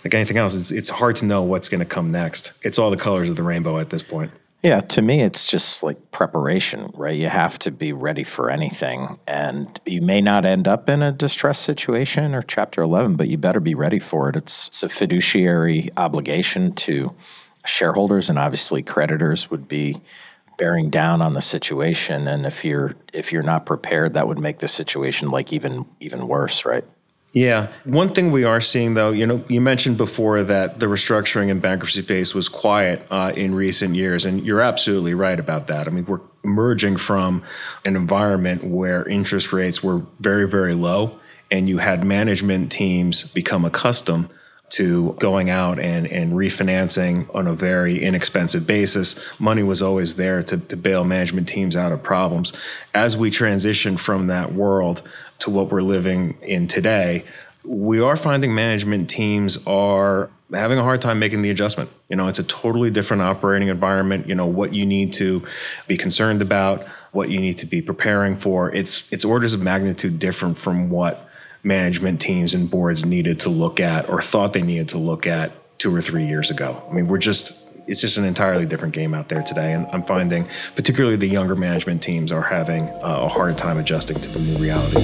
like 0.05 0.15
anything 0.15 0.37
else, 0.37 0.55
it's 0.55 0.71
it's 0.71 0.89
hard 0.89 1.17
to 1.17 1.25
know 1.25 1.43
what's 1.43 1.69
going 1.69 1.81
to 1.81 1.87
come 1.87 2.11
next. 2.11 2.53
It's 2.63 2.79
all 2.79 2.91
the 2.91 2.97
colors 2.97 3.29
of 3.29 3.37
the 3.37 3.43
rainbow 3.43 3.79
at 3.79 3.91
this 3.91 4.03
point. 4.03 4.31
Yeah, 4.65 4.81
to 4.83 5.03
me, 5.03 5.23
it's 5.23 5.51
just 5.51 5.83
like 5.83 6.13
preparation, 6.13 6.91
right? 6.97 7.17
You 7.17 7.29
have 7.29 7.59
to 7.61 7.73
be 7.73 7.93
ready 7.93 8.25
for 8.25 8.51
anything. 8.51 9.19
And 9.29 9.81
you 9.87 10.03
may 10.03 10.23
not 10.23 10.47
end 10.47 10.69
up 10.69 10.91
in 10.91 11.03
a 11.03 11.13
distress 11.13 11.59
situation 11.61 12.35
or 12.35 12.43
Chapter 12.43 12.83
11, 12.83 13.17
but 13.17 13.29
you 13.29 13.39
better 13.39 13.61
be 13.61 13.75
ready 13.75 14.01
for 14.01 14.31
it. 14.31 14.37
It's, 14.37 14.69
it's 14.69 14.83
a 14.85 14.91
fiduciary 14.91 15.91
obligation 15.99 16.75
to 16.77 17.15
shareholders, 17.67 18.31
and 18.31 18.39
obviously, 18.39 18.83
creditors 18.83 19.51
would 19.51 19.69
be 19.69 20.03
bearing 20.59 20.91
down 20.91 21.23
on 21.23 21.35
the 21.35 21.43
situation 21.43 22.29
and 22.29 22.47
if 22.47 22.65
you're 22.65 22.95
if 23.13 23.33
you're 23.33 23.43
not 23.43 23.67
prepared 23.67 24.15
that 24.15 24.29
would 24.29 24.39
make 24.39 24.61
the 24.61 24.69
situation 24.69 25.31
like 25.31 25.53
even 25.53 25.87
even 26.01 26.29
worse 26.29 26.65
right 26.65 26.85
Yeah. 27.35 27.73
One 27.83 28.15
thing 28.15 28.31
we 28.31 28.45
are 28.45 28.61
seeing, 28.61 28.95
though, 28.95 29.11
you 29.11 29.27
know, 29.27 29.45
you 29.49 29.61
mentioned 29.61 29.97
before 29.97 30.45
that 30.45 30.79
the 30.79 30.87
restructuring 30.87 31.51
and 31.51 31.61
bankruptcy 31.61 32.03
space 32.03 32.33
was 32.33 32.49
quiet 32.49 33.05
uh, 33.11 33.33
in 33.35 33.57
recent 33.57 33.97
years, 33.97 34.25
and 34.25 34.47
you're 34.47 34.61
absolutely 34.61 35.15
right 35.15 35.39
about 35.39 35.67
that. 35.67 35.89
I 35.89 35.91
mean, 35.91 36.05
we're 36.05 36.21
emerging 36.45 36.99
from 36.99 37.43
an 37.85 37.97
environment 37.97 38.63
where 38.63 39.07
interest 39.09 39.53
rates 39.53 39.83
were 39.83 40.03
very, 40.21 40.49
very 40.49 40.77
low, 40.77 41.19
and 41.51 41.69
you 41.69 41.79
had 41.79 42.05
management 42.05 42.71
teams 42.71 43.25
become 43.33 43.65
accustomed 43.65 44.29
to 44.71 45.13
going 45.21 45.51
out 45.51 45.79
and, 45.79 46.07
and 46.07 46.33
refinancing 46.33 47.33
on 47.35 47.47
a 47.47 47.55
very 47.55 48.03
inexpensive 48.03 48.67
basis. 48.67 49.21
Money 49.39 49.63
was 49.63 49.83
always 49.83 50.17
there 50.17 50.43
to, 50.43 50.59
to 50.59 50.77
bail 50.77 51.05
management 51.05 51.49
teams 51.49 51.77
out 51.77 51.93
of 51.93 52.03
problems. 52.03 52.53
As 52.93 53.17
we 53.17 53.31
transition 53.31 53.97
from 53.97 54.27
that 54.29 54.53
world 54.53 55.03
to 55.41 55.51
what 55.51 55.71
we're 55.71 55.83
living 55.83 56.39
in 56.43 56.67
today, 56.67 57.25
we 57.65 58.01
are 58.01 58.17
finding 58.17 58.55
management 58.55 59.09
teams 59.09 59.59
are 59.67 60.31
having 60.53 60.79
a 60.79 60.83
hard 60.83 61.01
time 61.01 61.19
making 61.19 61.43
the 61.43 61.51
adjustment. 61.51 61.91
You 62.09 62.17
know, 62.17 62.29
it's 62.29 62.39
a 62.39 62.45
totally 62.45 62.91
different 62.91 63.23
operating 63.23 63.69
environment. 63.69 64.29
You 64.29 64.35
know, 64.35 64.47
what 64.47 64.75
you 64.75 64.85
need 64.85 65.13
to 65.15 65.47
be 65.87 65.97
concerned 65.97 66.43
about, 66.43 66.85
what 67.13 67.31
you 67.31 67.41
need 67.41 67.59
to 67.59 67.67
be 67.67 67.81
preparing 67.81 68.37
for. 68.37 68.75
It's 68.75 69.11
it's 69.13 69.25
orders 69.25 69.55
of 69.55 69.63
magnitude 69.63 70.19
different 70.19 70.59
from 70.59 70.91
what 70.91 71.29
management 71.65 72.21
teams 72.21 72.55
and 72.55 72.71
boards 72.71 73.05
needed 73.05 73.41
to 73.41 73.49
look 73.49 73.81
at 73.81 74.09
or 74.09 74.21
thought 74.21 74.53
they 74.53 74.63
needed 74.63 74.89
to 74.91 74.99
look 74.99 75.27
at 75.27 75.53
two 75.79 75.95
or 75.95 76.03
three 76.03 76.27
years 76.27 76.51
ago. 76.51 76.81
I 76.89 76.93
mean, 76.93 77.09
we're 77.09 77.19
just 77.19 77.61
it's 77.87 78.01
just 78.01 78.17
an 78.17 78.25
entirely 78.25 78.65
different 78.65 78.95
game 78.95 79.13
out 79.13 79.29
there 79.29 79.43
today, 79.43 79.73
and 79.73 79.87
I'm 79.93 80.05
finding 80.05 80.49
particularly 80.75 81.17
the 81.17 81.27
younger 81.27 81.55
management 81.55 82.03
teams 82.03 82.33
are 82.33 82.43
having 82.43 82.89
uh, 82.89 83.21
a 83.23 83.29
hard 83.29 83.59
time 83.59 83.79
adjusting 83.79 84.21
to 84.21 84.29
the 84.31 84.39
new 84.39 84.57
reality. 84.57 85.01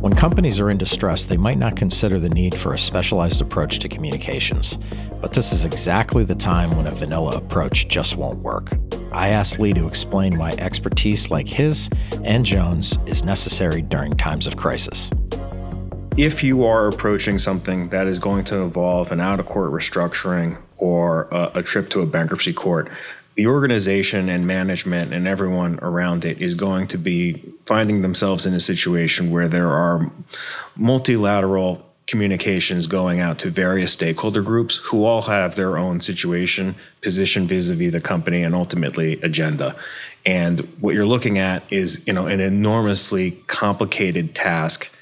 When 0.00 0.14
companies 0.14 0.60
are 0.60 0.70
in 0.70 0.76
distress, 0.76 1.26
they 1.26 1.36
might 1.38 1.58
not 1.58 1.76
consider 1.76 2.18
the 2.18 2.28
need 2.28 2.54
for 2.54 2.74
a 2.74 2.78
specialized 2.78 3.40
approach 3.40 3.78
to 3.80 3.88
communications. 3.88 4.78
But 5.20 5.32
this 5.32 5.52
is 5.52 5.64
exactly 5.64 6.24
the 6.24 6.34
time 6.34 6.76
when 6.76 6.86
a 6.86 6.92
vanilla 6.92 7.36
approach 7.36 7.88
just 7.88 8.16
won't 8.16 8.40
work. 8.40 8.72
I 9.12 9.30
asked 9.30 9.58
Lee 9.58 9.72
to 9.74 9.88
explain 9.88 10.38
why 10.38 10.52
expertise 10.58 11.30
like 11.30 11.48
his 11.48 11.88
and 12.22 12.44
Joan's 12.44 12.96
is 13.06 13.24
necessary 13.24 13.82
during 13.82 14.16
times 14.16 14.46
of 14.46 14.56
crisis. 14.56 15.10
If 16.16 16.44
you 16.44 16.64
are 16.64 16.86
approaching 16.86 17.38
something 17.38 17.88
that 17.88 18.06
is 18.06 18.18
going 18.18 18.44
to 18.44 18.58
involve 18.58 19.10
an 19.10 19.20
out 19.20 19.40
of 19.40 19.46
court 19.46 19.72
restructuring 19.72 20.58
or 20.76 21.28
a, 21.32 21.58
a 21.58 21.62
trip 21.62 21.90
to 21.90 22.02
a 22.02 22.06
bankruptcy 22.06 22.52
court, 22.52 22.90
the 23.34 23.46
organization 23.46 24.28
and 24.28 24.46
management 24.46 25.12
and 25.12 25.26
everyone 25.26 25.78
around 25.82 26.24
it 26.24 26.40
is 26.40 26.54
going 26.54 26.86
to 26.88 26.98
be 26.98 27.42
finding 27.62 28.02
themselves 28.02 28.46
in 28.46 28.54
a 28.54 28.60
situation 28.60 29.30
where 29.30 29.48
there 29.48 29.70
are 29.70 30.10
multilateral 30.76 31.89
communications 32.10 32.88
going 32.88 33.20
out 33.20 33.38
to 33.38 33.48
various 33.48 33.92
stakeholder 33.92 34.42
groups 34.42 34.78
who 34.78 35.04
all 35.04 35.22
have 35.22 35.54
their 35.54 35.78
own 35.78 36.00
situation, 36.00 36.74
position 37.02 37.46
vis-a-vis 37.46 37.92
the 37.92 38.00
company, 38.00 38.42
and 38.42 38.52
ultimately 38.52 39.12
agenda. 39.22 39.76
And 40.26 40.60
what 40.80 40.92
you're 40.96 41.06
looking 41.06 41.38
at 41.38 41.62
is, 41.70 42.04
you 42.08 42.12
know, 42.12 42.26
an 42.26 42.40
enormously 42.40 43.30
complicated 43.46 44.34
task 44.34 44.92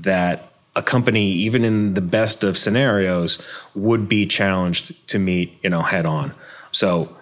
that 0.00 0.52
a 0.74 0.82
company, 0.82 1.30
even 1.30 1.64
in 1.64 1.94
the 1.94 2.00
best 2.00 2.42
of 2.42 2.58
scenarios, 2.58 3.40
would 3.76 4.08
be 4.08 4.26
challenged 4.26 5.06
to 5.08 5.20
meet, 5.20 5.56
you 5.62 5.70
know, 5.70 5.82
head 5.82 6.04
on. 6.04 6.34
So 6.72 7.16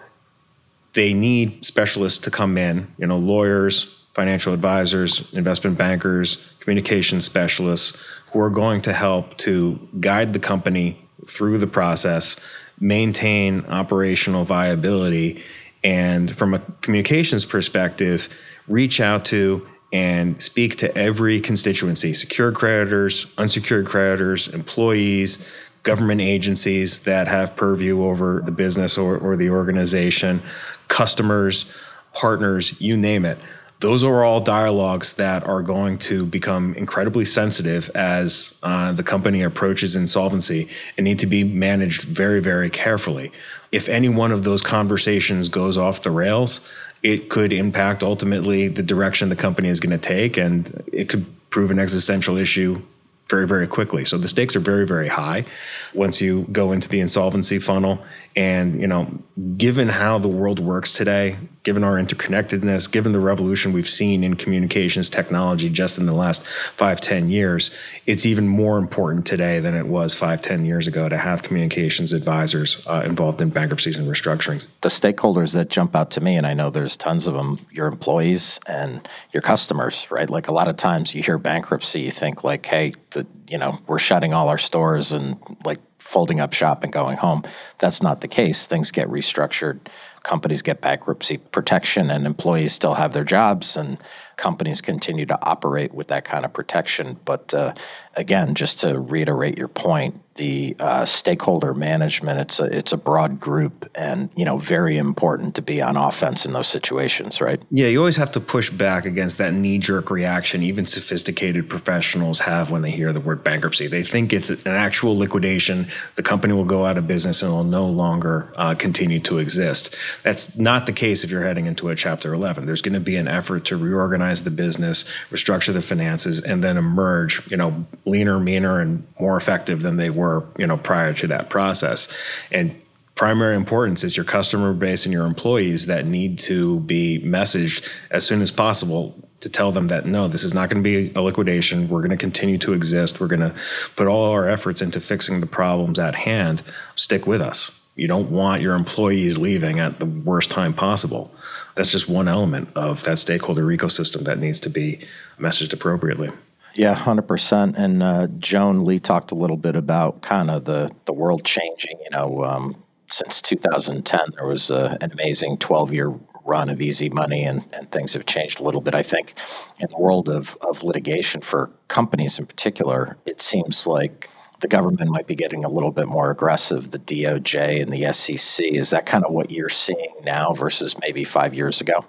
they 0.93 1.13
need 1.13 1.63
specialists 1.63 2.17
to 2.19 2.31
come 2.31 2.57
in, 2.57 2.91
you 2.97 3.05
know, 3.05 3.19
lawyers, 3.19 3.95
financial 4.15 4.53
advisors, 4.53 5.31
investment 5.33 5.77
bankers, 5.77 6.51
communication 6.61 7.21
specialists 7.21 7.95
who 8.35 8.41
are 8.41 8.49
going 8.49 8.81
to 8.81 8.91
help 8.91 9.37
to 9.37 9.79
guide 10.01 10.33
the 10.33 10.39
company 10.39 11.01
through 11.25 11.57
the 11.57 11.67
process, 11.67 12.37
maintain 12.81 13.65
operational 13.67 14.43
viability, 14.43 15.41
and 15.85 16.35
from 16.35 16.53
a 16.53 16.59
communications 16.81 17.45
perspective, 17.45 18.27
reach 18.67 18.99
out 18.99 19.23
to 19.23 19.65
and 19.93 20.41
speak 20.41 20.75
to 20.75 20.97
every 20.97 21.39
constituency 21.39 22.13
secured 22.13 22.55
creditors, 22.55 23.25
unsecured 23.37 23.85
creditors, 23.85 24.49
employees, 24.49 25.49
government 25.83 26.19
agencies 26.19 26.99
that 27.03 27.29
have 27.29 27.55
purview 27.55 28.03
over 28.03 28.41
the 28.43 28.51
business 28.51 28.97
or, 28.97 29.17
or 29.17 29.37
the 29.37 29.49
organization, 29.49 30.41
customers, 30.89 31.71
partners, 32.13 32.81
you 32.81 32.97
name 32.97 33.23
it 33.23 33.37
those 33.79 34.03
are 34.03 34.23
all 34.23 34.39
dialogues 34.39 35.13
that 35.13 35.45
are 35.45 35.61
going 35.61 35.97
to 35.97 36.25
become 36.25 36.73
incredibly 36.75 37.25
sensitive 37.25 37.89
as 37.93 38.57
uh, 38.63 38.93
the 38.93 39.03
company 39.03 39.43
approaches 39.43 39.95
insolvency 39.95 40.69
and 40.97 41.03
need 41.03 41.19
to 41.19 41.25
be 41.25 41.43
managed 41.43 42.03
very, 42.03 42.39
very 42.39 42.69
carefully. 42.69 43.31
If 43.71 43.89
any 43.89 44.09
one 44.09 44.31
of 44.31 44.43
those 44.43 44.61
conversations 44.61 45.49
goes 45.49 45.77
off 45.77 46.03
the 46.03 46.11
rails, 46.11 46.67
it 47.03 47.29
could 47.29 47.51
impact 47.51 48.01
ultimately 48.01 48.67
the 48.67 48.81
direction 48.81 49.29
the 49.29 49.35
company 49.35 49.69
is 49.69 49.79
going 49.79 49.91
to 49.91 49.97
take, 49.97 50.37
and 50.37 50.83
it 50.91 51.09
could 51.09 51.25
prove 51.49 51.69
an 51.69 51.77
existential 51.77 52.37
issue 52.37 52.81
very, 53.29 53.47
very 53.47 53.67
quickly. 53.67 54.05
So 54.05 54.17
the 54.17 54.27
stakes 54.27 54.55
are 54.55 54.59
very, 54.59 54.85
very 54.85 55.07
high 55.07 55.45
once 55.93 56.21
you 56.21 56.47
go 56.51 56.71
into 56.71 56.87
the 56.89 56.99
insolvency 56.99 57.59
funnel. 57.59 58.03
And, 58.35 58.81
you 58.81 58.87
know, 58.87 59.23
given 59.55 59.87
how 59.87 60.19
the 60.19 60.27
world 60.27 60.59
works 60.59 60.91
today, 60.91 61.37
given 61.63 61.83
our 61.85 61.95
interconnectedness, 61.95 62.91
given 62.91 63.13
the 63.13 63.19
revolution 63.19 63.71
we've 63.71 63.89
seen 63.89 64.23
in 64.23 64.35
communications 64.35 65.09
technology 65.09 65.69
just 65.69 65.97
in 65.97 66.05
the 66.05 66.13
last 66.13 66.45
five, 66.45 66.99
ten 66.99 67.29
years, 67.29 67.73
it's 68.05 68.25
even 68.25 68.47
more 68.47 68.77
important 68.77 69.25
today 69.25 69.59
than 69.59 69.73
it 69.73 69.87
was 69.87 70.13
five, 70.13 70.41
ten 70.41 70.65
years 70.65 70.85
ago 70.85 71.07
to 71.07 71.17
have 71.17 71.43
communications 71.43 72.11
advisors 72.11 72.85
uh, 72.87 73.03
involved 73.05 73.41
in 73.41 73.49
bankruptcies 73.49 73.95
and 73.95 74.07
restructurings. 74.07 74.67
The 74.81 74.89
stakeholders 74.89 75.53
that 75.53 75.69
jump 75.69 75.95
out 75.95 76.11
to 76.11 76.21
me, 76.21 76.35
and 76.35 76.45
I 76.45 76.53
know 76.53 76.69
there's 76.69 76.97
tons 76.97 77.27
of 77.27 77.33
them, 77.33 77.65
your 77.71 77.87
employees 77.87 78.59
and 78.67 79.07
your 79.31 79.41
customers, 79.41 80.07
right? 80.11 80.29
Like 80.29 80.49
a 80.49 80.53
lot 80.53 80.67
of 80.67 80.75
times 80.75 81.15
you 81.15 81.23
hear 81.23 81.37
bankruptcy, 81.37 82.01
you 82.01 82.11
think 82.11 82.43
like, 82.43 82.65
hey, 82.65 82.93
the, 83.11 83.25
you 83.47 83.57
know, 83.57 83.79
we're 83.87 83.99
shutting 83.99 84.33
all 84.33 84.49
our 84.49 84.57
stores 84.57 85.13
and 85.13 85.37
like 85.63 85.79
folding 86.05 86.39
up 86.39 86.53
shop 86.53 86.83
and 86.83 86.93
going 86.93 87.17
home. 87.17 87.43
That's 87.79 88.01
not 88.01 88.21
the 88.21 88.27
case. 88.27 88.67
Things 88.67 88.91
get 88.91 89.07
restructured. 89.07 89.79
Companies 90.23 90.61
get 90.61 90.81
bankruptcy 90.81 91.37
protection, 91.37 92.09
and 92.09 92.25
employees 92.25 92.73
still 92.73 92.93
have 92.93 93.13
their 93.13 93.23
jobs, 93.23 93.75
and 93.75 93.97
companies 94.37 94.81
continue 94.81 95.25
to 95.25 95.45
operate 95.45 95.93
with 95.93 96.07
that 96.07 96.25
kind 96.25 96.45
of 96.45 96.53
protection. 96.53 97.19
But 97.25 97.53
uh, 97.53 97.73
again, 98.15 98.55
just 98.55 98.79
to 98.79 98.99
reiterate 98.99 99.57
your 99.57 99.67
point, 99.67 100.21
the 100.35 100.75
uh, 100.79 101.05
stakeholder 101.05 101.73
management 101.73 102.39
it's 102.39 102.59
a 102.59 102.65
it's 102.65 102.91
a 102.91 102.97
broad 102.97 103.39
group 103.39 103.89
and 103.95 104.29
you 104.35 104.43
know 104.43 104.57
very 104.57 104.97
important 104.97 105.55
to 105.55 105.61
be 105.61 105.81
on 105.81 105.95
offense 105.95 106.45
in 106.45 106.51
those 106.51 106.67
situations 106.67 107.39
right? 107.39 107.61
Yeah 107.71 107.87
you 107.87 107.99
always 107.99 108.17
have 108.17 108.31
to 108.33 108.41
push 108.41 108.69
back 108.69 109.05
against 109.05 109.37
that 109.37 109.53
knee 109.53 109.77
jerk 109.77 110.11
reaction 110.11 110.61
even 110.61 110.85
sophisticated 110.85 111.69
professionals 111.69 112.39
have 112.39 112.69
when 112.69 112.81
they 112.81 112.91
hear 112.91 113.13
the 113.13 113.19
word 113.19 113.43
bankruptcy. 113.43 113.87
They 113.87 114.03
think 114.03 114.33
it's 114.33 114.49
an 114.49 114.75
actual 114.75 115.17
liquidation. 115.17 115.87
The 116.15 116.23
company 116.23 116.53
will 116.53 116.65
go 116.65 116.85
out 116.85 116.97
of 116.97 117.07
business 117.07 117.41
and 117.41 117.51
will 117.51 117.63
no 117.63 117.87
longer 117.87 118.53
uh, 118.57 118.75
continue 118.75 119.21
to 119.21 119.39
exist. 119.39 119.95
That's 120.23 120.57
not 120.57 120.85
the 120.85 120.93
case 120.93 121.23
if 121.23 121.31
you're 121.31 121.43
heading 121.43 121.65
into 121.65 121.89
a 121.89 121.95
chapter 121.95 122.33
11 122.33 122.65
there's 122.65 122.81
going 122.81 122.93
to 122.93 122.99
be 122.99 123.15
an 123.15 123.27
effort 123.27 123.65
to 123.65 123.77
reorganize 123.77 124.24
the 124.43 124.51
business 124.51 125.05
restructure 125.31 125.73
the 125.73 125.81
finances 125.81 126.41
and 126.41 126.63
then 126.63 126.77
emerge 126.77 127.45
you 127.49 127.57
know 127.57 127.85
leaner 128.05 128.39
meaner 128.39 128.79
and 128.79 129.05
more 129.19 129.37
effective 129.37 129.81
than 129.81 129.97
they 129.97 130.09
were, 130.09 130.43
you 130.57 130.67
know, 130.67 130.77
prior 130.77 131.13
to 131.13 131.27
that 131.27 131.49
process. 131.49 132.13
And 132.51 132.79
primary 133.15 133.55
importance 133.55 134.03
is 134.03 134.15
your 134.15 134.25
customer 134.25 134.73
base 134.73 135.05
and 135.05 135.13
your 135.13 135.25
employees 135.25 135.85
that 135.87 136.05
need 136.05 136.37
to 136.39 136.79
be 136.81 137.21
messaged 137.21 137.89
as 138.11 138.25
soon 138.25 138.41
as 138.41 138.51
possible 138.51 139.15
to 139.39 139.49
tell 139.49 139.71
them 139.71 139.87
that 139.87 140.05
no, 140.05 140.27
this 140.27 140.43
is 140.43 140.53
not 140.53 140.69
going 140.69 140.83
to 140.83 140.83
be 140.83 141.13
a 141.15 141.21
liquidation. 141.21 141.87
We're 141.87 141.99
going 141.99 142.11
to 142.11 142.17
continue 142.17 142.57
to 142.59 142.73
exist. 142.73 143.19
We're 143.19 143.27
going 143.27 143.41
to 143.41 143.53
put 143.95 144.07
all 144.07 144.31
our 144.31 144.49
efforts 144.49 144.81
into 144.81 144.99
fixing 144.99 145.41
the 145.41 145.47
problems 145.47 145.99
at 145.99 146.15
hand. 146.15 146.61
Stick 146.95 147.27
with 147.27 147.41
us. 147.41 147.81
You 147.95 148.07
don't 148.07 148.29
want 148.29 148.61
your 148.61 148.75
employees 148.75 149.37
leaving 149.37 149.79
at 149.79 149.99
the 149.99 150.05
worst 150.05 150.51
time 150.51 150.73
possible. 150.73 151.33
That's 151.75 151.91
just 151.91 152.07
one 152.07 152.27
element 152.27 152.69
of 152.75 153.03
that 153.03 153.19
stakeholder 153.19 153.65
ecosystem 153.65 154.23
that 154.23 154.39
needs 154.39 154.59
to 154.61 154.69
be 154.69 155.05
messaged 155.37 155.73
appropriately. 155.73 156.31
Yeah, 156.73 156.93
hundred 156.93 157.27
percent. 157.27 157.77
And 157.77 158.03
uh, 158.03 158.27
Joan 158.39 158.85
Lee 158.85 158.99
talked 158.99 159.31
a 159.31 159.35
little 159.35 159.57
bit 159.57 159.75
about 159.75 160.21
kind 160.21 160.49
of 160.49 160.65
the 160.65 160.91
the 161.05 161.13
world 161.13 161.45
changing. 161.45 161.97
You 162.03 162.09
know, 162.11 162.43
um, 162.43 162.83
since 163.07 163.41
2010, 163.41 164.19
there 164.37 164.47
was 164.47 164.71
uh, 164.71 164.97
an 165.01 165.11
amazing 165.11 165.57
12 165.57 165.93
year 165.93 166.13
run 166.43 166.69
of 166.69 166.81
easy 166.81 167.09
money, 167.09 167.43
and, 167.43 167.65
and 167.73 167.91
things 167.91 168.13
have 168.13 168.25
changed 168.25 168.59
a 168.59 168.63
little 168.63 168.81
bit. 168.81 168.93
I 168.93 169.01
think 169.03 169.33
in 169.79 169.87
the 169.89 169.97
world 169.97 170.29
of 170.29 170.57
of 170.61 170.83
litigation 170.83 171.41
for 171.41 171.71
companies 171.87 172.39
in 172.39 172.45
particular, 172.45 173.17
it 173.25 173.41
seems 173.41 173.87
like 173.87 174.29
the 174.61 174.67
government 174.67 175.09
might 175.09 175.27
be 175.27 175.35
getting 175.35 175.65
a 175.65 175.69
little 175.69 175.91
bit 175.91 176.07
more 176.07 176.31
aggressive. 176.31 176.91
The 176.91 176.99
DOJ 176.99 177.81
and 177.81 177.91
the 177.91 178.11
SEC 178.13 178.65
is 178.65 178.89
that 178.91 179.05
kind 179.05 179.25
of 179.25 179.31
what 179.31 179.51
you're 179.51 179.69
seeing 179.69 180.13
now 180.23 180.53
versus 180.53 180.97
maybe 180.99 181.23
five 181.23 181.53
years 181.53 181.81
ago? 181.81 182.05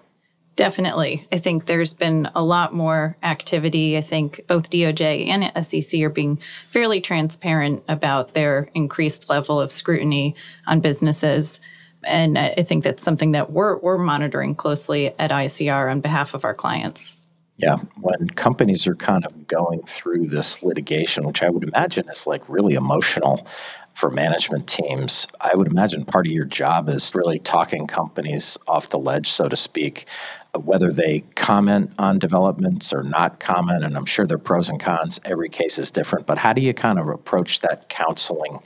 Definitely. 0.56 1.26
I 1.30 1.36
think 1.36 1.66
there's 1.66 1.92
been 1.92 2.30
a 2.34 2.42
lot 2.42 2.72
more 2.72 3.16
activity. 3.22 3.98
I 3.98 4.00
think 4.00 4.40
both 4.46 4.70
DOJ 4.70 5.28
and 5.28 5.66
SEC 5.66 6.00
are 6.00 6.08
being 6.08 6.40
fairly 6.70 7.02
transparent 7.02 7.82
about 7.88 8.32
their 8.32 8.70
increased 8.74 9.28
level 9.28 9.60
of 9.60 9.70
scrutiny 9.70 10.34
on 10.66 10.80
businesses. 10.80 11.60
And 12.04 12.38
I 12.38 12.62
think 12.62 12.84
that's 12.84 13.02
something 13.02 13.32
that 13.32 13.52
we're, 13.52 13.76
we're 13.78 13.98
monitoring 13.98 14.54
closely 14.54 15.08
at 15.18 15.30
ICR 15.30 15.90
on 15.90 16.00
behalf 16.00 16.32
of 16.32 16.46
our 16.46 16.54
clients. 16.54 17.18
Yeah, 17.58 17.78
when 18.00 18.28
companies 18.30 18.86
are 18.86 18.94
kind 18.94 19.24
of 19.24 19.46
going 19.46 19.82
through 19.86 20.26
this 20.26 20.62
litigation, 20.62 21.24
which 21.24 21.42
I 21.42 21.48
would 21.48 21.64
imagine 21.64 22.06
is 22.10 22.26
like 22.26 22.46
really 22.48 22.74
emotional 22.74 23.46
for 23.94 24.10
management 24.10 24.66
teams, 24.66 25.26
I 25.40 25.56
would 25.56 25.68
imagine 25.68 26.04
part 26.04 26.26
of 26.26 26.32
your 26.32 26.44
job 26.44 26.90
is 26.90 27.14
really 27.14 27.38
talking 27.38 27.86
companies 27.86 28.58
off 28.68 28.90
the 28.90 28.98
ledge, 28.98 29.30
so 29.30 29.48
to 29.48 29.56
speak, 29.56 30.06
whether 30.54 30.92
they 30.92 31.20
comment 31.34 31.92
on 31.98 32.18
developments 32.18 32.92
or 32.92 33.02
not 33.02 33.40
comment. 33.40 33.84
And 33.84 33.96
I'm 33.96 34.04
sure 34.04 34.26
there 34.26 34.36
are 34.36 34.38
pros 34.38 34.68
and 34.68 34.78
cons. 34.78 35.18
Every 35.24 35.48
case 35.48 35.78
is 35.78 35.90
different. 35.90 36.26
But 36.26 36.36
how 36.36 36.52
do 36.52 36.60
you 36.60 36.74
kind 36.74 36.98
of 36.98 37.08
approach 37.08 37.60
that 37.60 37.88
counseling 37.88 38.58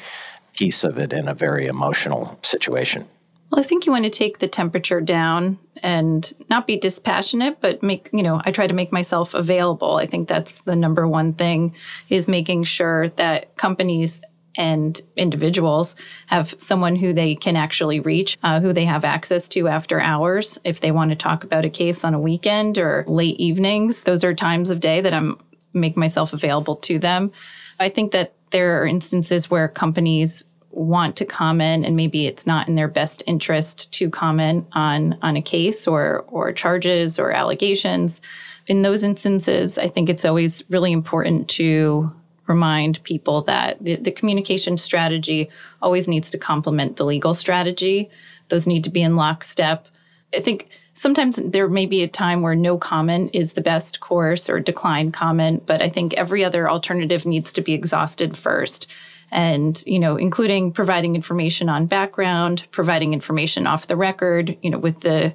piece 0.56 0.82
of 0.82 0.98
it 0.98 1.12
in 1.12 1.28
a 1.28 1.34
very 1.34 1.66
emotional 1.66 2.36
situation? 2.42 3.06
Well, 3.50 3.60
I 3.60 3.64
think 3.64 3.84
you 3.84 3.92
want 3.92 4.04
to 4.04 4.10
take 4.10 4.38
the 4.38 4.46
temperature 4.46 5.00
down 5.00 5.58
and 5.82 6.32
not 6.48 6.68
be 6.68 6.76
dispassionate, 6.76 7.60
but 7.60 7.82
make, 7.82 8.08
you 8.12 8.22
know, 8.22 8.40
I 8.44 8.52
try 8.52 8.68
to 8.68 8.74
make 8.74 8.92
myself 8.92 9.34
available. 9.34 9.96
I 9.96 10.06
think 10.06 10.28
that's 10.28 10.60
the 10.62 10.76
number 10.76 11.08
one 11.08 11.32
thing 11.32 11.74
is 12.08 12.28
making 12.28 12.64
sure 12.64 13.08
that 13.10 13.56
companies 13.56 14.20
and 14.56 15.00
individuals 15.16 15.96
have 16.26 16.54
someone 16.58 16.94
who 16.96 17.12
they 17.12 17.34
can 17.34 17.56
actually 17.56 17.98
reach, 17.98 18.38
uh, 18.42 18.60
who 18.60 18.72
they 18.72 18.84
have 18.84 19.04
access 19.04 19.48
to 19.48 19.68
after 19.68 20.00
hours. 20.00 20.58
If 20.64 20.80
they 20.80 20.90
want 20.92 21.10
to 21.10 21.16
talk 21.16 21.42
about 21.42 21.64
a 21.64 21.70
case 21.70 22.04
on 22.04 22.14
a 22.14 22.20
weekend 22.20 22.78
or 22.78 23.04
late 23.08 23.36
evenings, 23.40 24.04
those 24.04 24.22
are 24.22 24.34
times 24.34 24.70
of 24.70 24.80
day 24.80 25.00
that 25.00 25.14
I'm 25.14 25.38
make 25.72 25.96
myself 25.96 26.32
available 26.32 26.76
to 26.76 26.98
them. 26.98 27.30
I 27.78 27.88
think 27.88 28.10
that 28.12 28.34
there 28.50 28.82
are 28.82 28.86
instances 28.86 29.48
where 29.48 29.68
companies 29.68 30.44
want 30.70 31.16
to 31.16 31.24
comment 31.24 31.84
and 31.84 31.96
maybe 31.96 32.26
it's 32.26 32.46
not 32.46 32.68
in 32.68 32.76
their 32.76 32.88
best 32.88 33.22
interest 33.26 33.92
to 33.92 34.08
comment 34.08 34.66
on 34.72 35.18
on 35.22 35.36
a 35.36 35.42
case 35.42 35.86
or 35.86 36.24
or 36.28 36.52
charges 36.52 37.18
or 37.18 37.32
allegations 37.32 38.22
in 38.68 38.82
those 38.82 39.02
instances 39.02 39.78
i 39.78 39.88
think 39.88 40.08
it's 40.08 40.24
always 40.24 40.62
really 40.68 40.92
important 40.92 41.48
to 41.48 42.10
remind 42.50 43.02
people 43.04 43.42
that 43.42 43.82
the, 43.82 43.94
the 43.96 44.10
communication 44.10 44.76
strategy 44.76 45.48
always 45.80 46.08
needs 46.08 46.28
to 46.30 46.36
complement 46.36 46.96
the 46.96 47.04
legal 47.04 47.32
strategy. 47.32 48.10
Those 48.48 48.66
need 48.66 48.82
to 48.84 48.90
be 48.90 49.02
in 49.02 49.14
lockstep. 49.14 49.86
I 50.34 50.40
think 50.40 50.68
sometimes 50.94 51.36
there 51.36 51.68
may 51.68 51.86
be 51.86 52.02
a 52.02 52.08
time 52.08 52.42
where 52.42 52.56
no 52.56 52.76
comment 52.76 53.30
is 53.32 53.52
the 53.52 53.60
best 53.60 54.00
course 54.00 54.50
or 54.50 54.60
decline 54.60 55.12
comment 55.12 55.64
but 55.64 55.80
i 55.80 55.88
think 55.88 56.12
every 56.14 56.44
other 56.44 56.68
alternative 56.68 57.24
needs 57.24 57.52
to 57.52 57.62
be 57.62 57.72
exhausted 57.72 58.36
first 58.36 58.92
and 59.30 59.82
you 59.86 59.98
know 59.98 60.16
including 60.16 60.72
providing 60.72 61.14
information 61.14 61.68
on 61.68 61.86
background 61.86 62.66
providing 62.70 63.12
information 63.12 63.66
off 63.66 63.86
the 63.86 63.96
record 63.96 64.56
you 64.62 64.70
know 64.70 64.78
with 64.78 65.00
the 65.00 65.32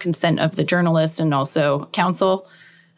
consent 0.00 0.40
of 0.40 0.56
the 0.56 0.64
journalist 0.64 1.20
and 1.20 1.32
also 1.32 1.86
counsel. 1.92 2.48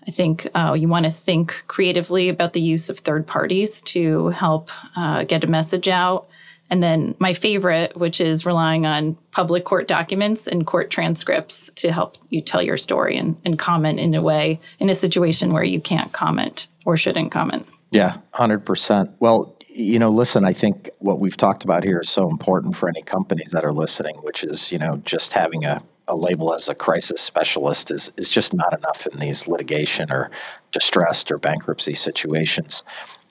I 0.07 0.11
think 0.11 0.49
uh, 0.55 0.75
you 0.79 0.89
want 0.89 1.05
to 1.05 1.13
think 1.13 1.65
creatively 1.69 2.29
about 2.29 2.55
the 2.55 2.61
use 2.61 2.89
of 2.89 2.99
third 2.99 3.27
parties 3.27 3.81
to 3.83 4.29
help 4.29 4.71
uh, 4.97 5.25
get 5.25 5.45
a 5.45 5.47
message 5.47 5.87
out. 5.87 6.27
And 6.71 6.83
then 6.83 7.15
my 7.19 7.35
favorite 7.35 7.97
which 7.97 8.21
is 8.21 8.47
relying 8.47 8.87
on 8.87 9.17
public 9.31 9.65
court 9.65 9.87
documents 9.87 10.49
and 10.49 10.67
court 10.67 10.91
transcripts 10.91 11.71
to 11.77 11.93
help 11.93 12.17
you 12.31 12.41
tell 12.41 12.63
your 12.63 12.79
story 12.79 13.17
and, 13.17 13.37
and 13.45 13.59
comment 13.59 14.01
in 14.01 14.15
a 14.15 14.23
way 14.23 14.59
in 14.79 14.89
a 14.89 14.95
situation 14.95 15.53
where 15.53 15.65
you 15.65 15.81
can't 15.81 16.13
comment 16.13 16.67
or 16.87 16.97
shouldn't 16.97 17.31
comment 17.31 17.67
yeah, 17.93 18.17
100%. 18.35 19.13
Well, 19.21 19.55
you 19.69 19.99
know, 19.99 20.11
listen, 20.11 20.45
I 20.45 20.53
think 20.53 20.91
what 20.99 21.19
we've 21.19 21.37
talked 21.37 21.63
about 21.63 21.85
here 21.85 22.01
is 22.01 22.09
so 22.09 22.29
important 22.29 22.75
for 22.77 22.89
any 22.89 23.03
companies 23.03 23.53
that 23.53 23.65
are 23.65 23.73
listening, 23.73 24.17
which 24.23 24.45
is, 24.45 24.73
you 24.73 24.79
know, 24.79 24.97
just 25.05 25.33
having 25.33 25.65
a, 25.65 25.83
a 26.09 26.17
label 26.17 26.55
as 26.55 26.69
a 26.69 26.75
crisis 26.75 27.21
specialist 27.21 27.91
is, 27.91 28.11
is 28.17 28.29
just 28.29 28.55
not 28.55 28.77
enough 28.77 29.07
in 29.07 29.19
these 29.19 29.47
litigation 29.47 30.11
or 30.11 30.31
distressed 30.73 31.31
or 31.31 31.39
bankruptcy 31.39 31.95
situations. 31.95 32.83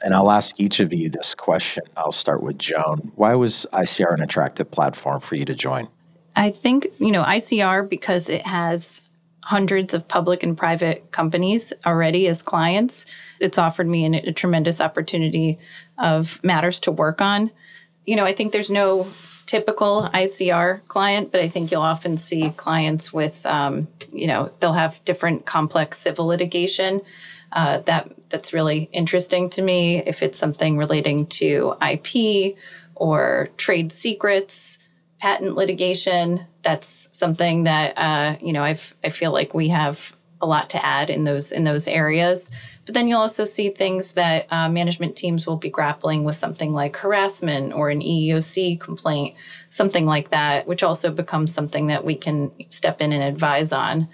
And 0.04 0.13
I'll 0.13 0.32
ask 0.32 0.60
each 0.60 0.80
of 0.80 0.93
you 0.93 1.10
this 1.10 1.34
question. 1.34 1.84
I'll 1.97 2.12
start 2.12 2.43
with 2.43 2.60
Joan. 2.60 3.12
Why 3.15 3.34
was 3.34 3.65
ICR 3.74 4.13
an 4.13 4.21
attractive 4.21 4.69
platform 4.69 5.21
for 5.21 5.36
you 5.36 5.45
to 5.45 5.56
join? 5.56 5.88
I 6.36 6.52
think, 6.52 6.88
you 7.00 7.12
know, 7.12 7.24
ICR, 7.24 7.89
because 7.89 8.30
it 8.30 8.45
has 8.45 9.02
hundreds 9.43 9.93
of 9.93 10.08
public 10.08 10.43
and 10.43 10.58
private 10.58 11.12
companies 11.12 11.73
already 11.86 12.27
as 12.27 12.43
clients, 12.43 13.06
it's 13.39 13.58
offered 13.58 13.88
me 13.88 14.06
a 14.17 14.32
tremendous 14.32 14.80
opportunity 14.80 15.58
of 15.97 16.43
matters 16.43 16.80
to 16.82 16.91
work 16.91 17.21
on. 17.21 17.51
You 18.06 18.15
know, 18.15 18.25
I 18.25 18.34
think 18.34 18.51
there's 18.51 18.69
no 18.69 19.08
typical 19.47 20.10
ICR 20.13 20.86
client, 20.88 21.32
but 21.32 21.41
I 21.41 21.47
think 21.47 21.71
you'll 21.71 21.82
often 21.82 22.17
see 22.17 22.51
clients 22.51 23.12
with, 23.12 23.45
um, 23.45 23.88
you 24.12 24.27
know, 24.27 24.51
they'll 24.60 24.73
have 24.73 25.04
different 25.06 25.45
complex 25.45 25.97
civil 25.97 26.27
litigation. 26.27 27.01
Uh, 27.51 27.80
that 27.80 28.10
that's 28.30 28.54
really 28.54 28.89
interesting 28.93 29.49
to 29.49 29.62
me. 29.62 29.97
If 29.97 30.23
it's 30.23 30.38
something 30.38 30.77
relating 30.77 31.27
to 31.27 31.75
IP 31.82 32.56
or 32.95 33.49
trade 33.58 33.91
secrets, 33.91 34.80
patent 35.19 35.56
litigation, 35.56 36.45
that's 36.63 37.10
something 37.12 37.63
that 37.63 37.93
uh, 37.97 38.36
you 38.41 38.54
know 38.54 38.63
I've 38.63 38.93
I 39.04 39.10
feel 39.10 39.32
like 39.32 39.54
we 39.54 39.69
have 39.69 40.13
a 40.41 40.47
lot 40.47 40.69
to 40.71 40.86
add 40.86 41.10
in 41.10 41.24
those 41.24 41.52
in 41.52 41.63
those 41.63 41.88
areas. 41.88 42.52
But 42.86 42.95
then 42.95 43.08
you'll 43.08 43.21
also 43.21 43.45
see 43.45 43.69
things 43.69 44.13
that 44.13 44.47
uh, 44.52 44.67
management 44.67 45.15
teams 45.15 45.45
will 45.45 45.58
be 45.58 45.69
grappling 45.69 46.24
with 46.24 46.36
something 46.36 46.74
like 46.74 46.97
harassment 46.97 47.74
or 47.74 47.89
an 47.89 48.02
EEOC 48.02 48.80
complaint, 48.80 49.36
something 49.69 50.08
like 50.08 50.30
that, 50.30 50.67
which 50.67 50.82
also 50.82 51.12
becomes 51.12 51.54
something 51.54 51.88
that 51.88 52.04
we 52.04 52.15
can 52.15 52.52
step 52.71 53.00
in 53.00 53.13
and 53.13 53.24
advise 53.24 53.71
on. 53.71 54.10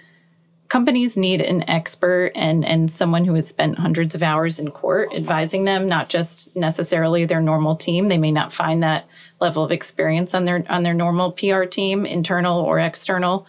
Companies 0.68 1.16
need 1.16 1.40
an 1.40 1.68
expert 1.68 2.32
and, 2.34 2.64
and 2.64 2.90
someone 2.90 3.24
who 3.24 3.34
has 3.34 3.48
spent 3.48 3.78
hundreds 3.78 4.14
of 4.14 4.22
hours 4.22 4.58
in 4.58 4.70
court 4.70 5.14
advising 5.14 5.64
them, 5.64 5.88
not 5.88 6.10
just 6.10 6.54
necessarily 6.54 7.24
their 7.24 7.40
normal 7.40 7.74
team. 7.74 8.08
They 8.08 8.18
may 8.18 8.32
not 8.32 8.52
find 8.52 8.82
that 8.82 9.06
level 9.40 9.64
of 9.64 9.72
experience 9.72 10.34
on 10.34 10.44
their 10.44 10.64
on 10.68 10.82
their 10.82 10.94
normal 10.94 11.32
PR 11.32 11.64
team, 11.64 12.04
internal 12.04 12.60
or 12.60 12.78
external. 12.78 13.46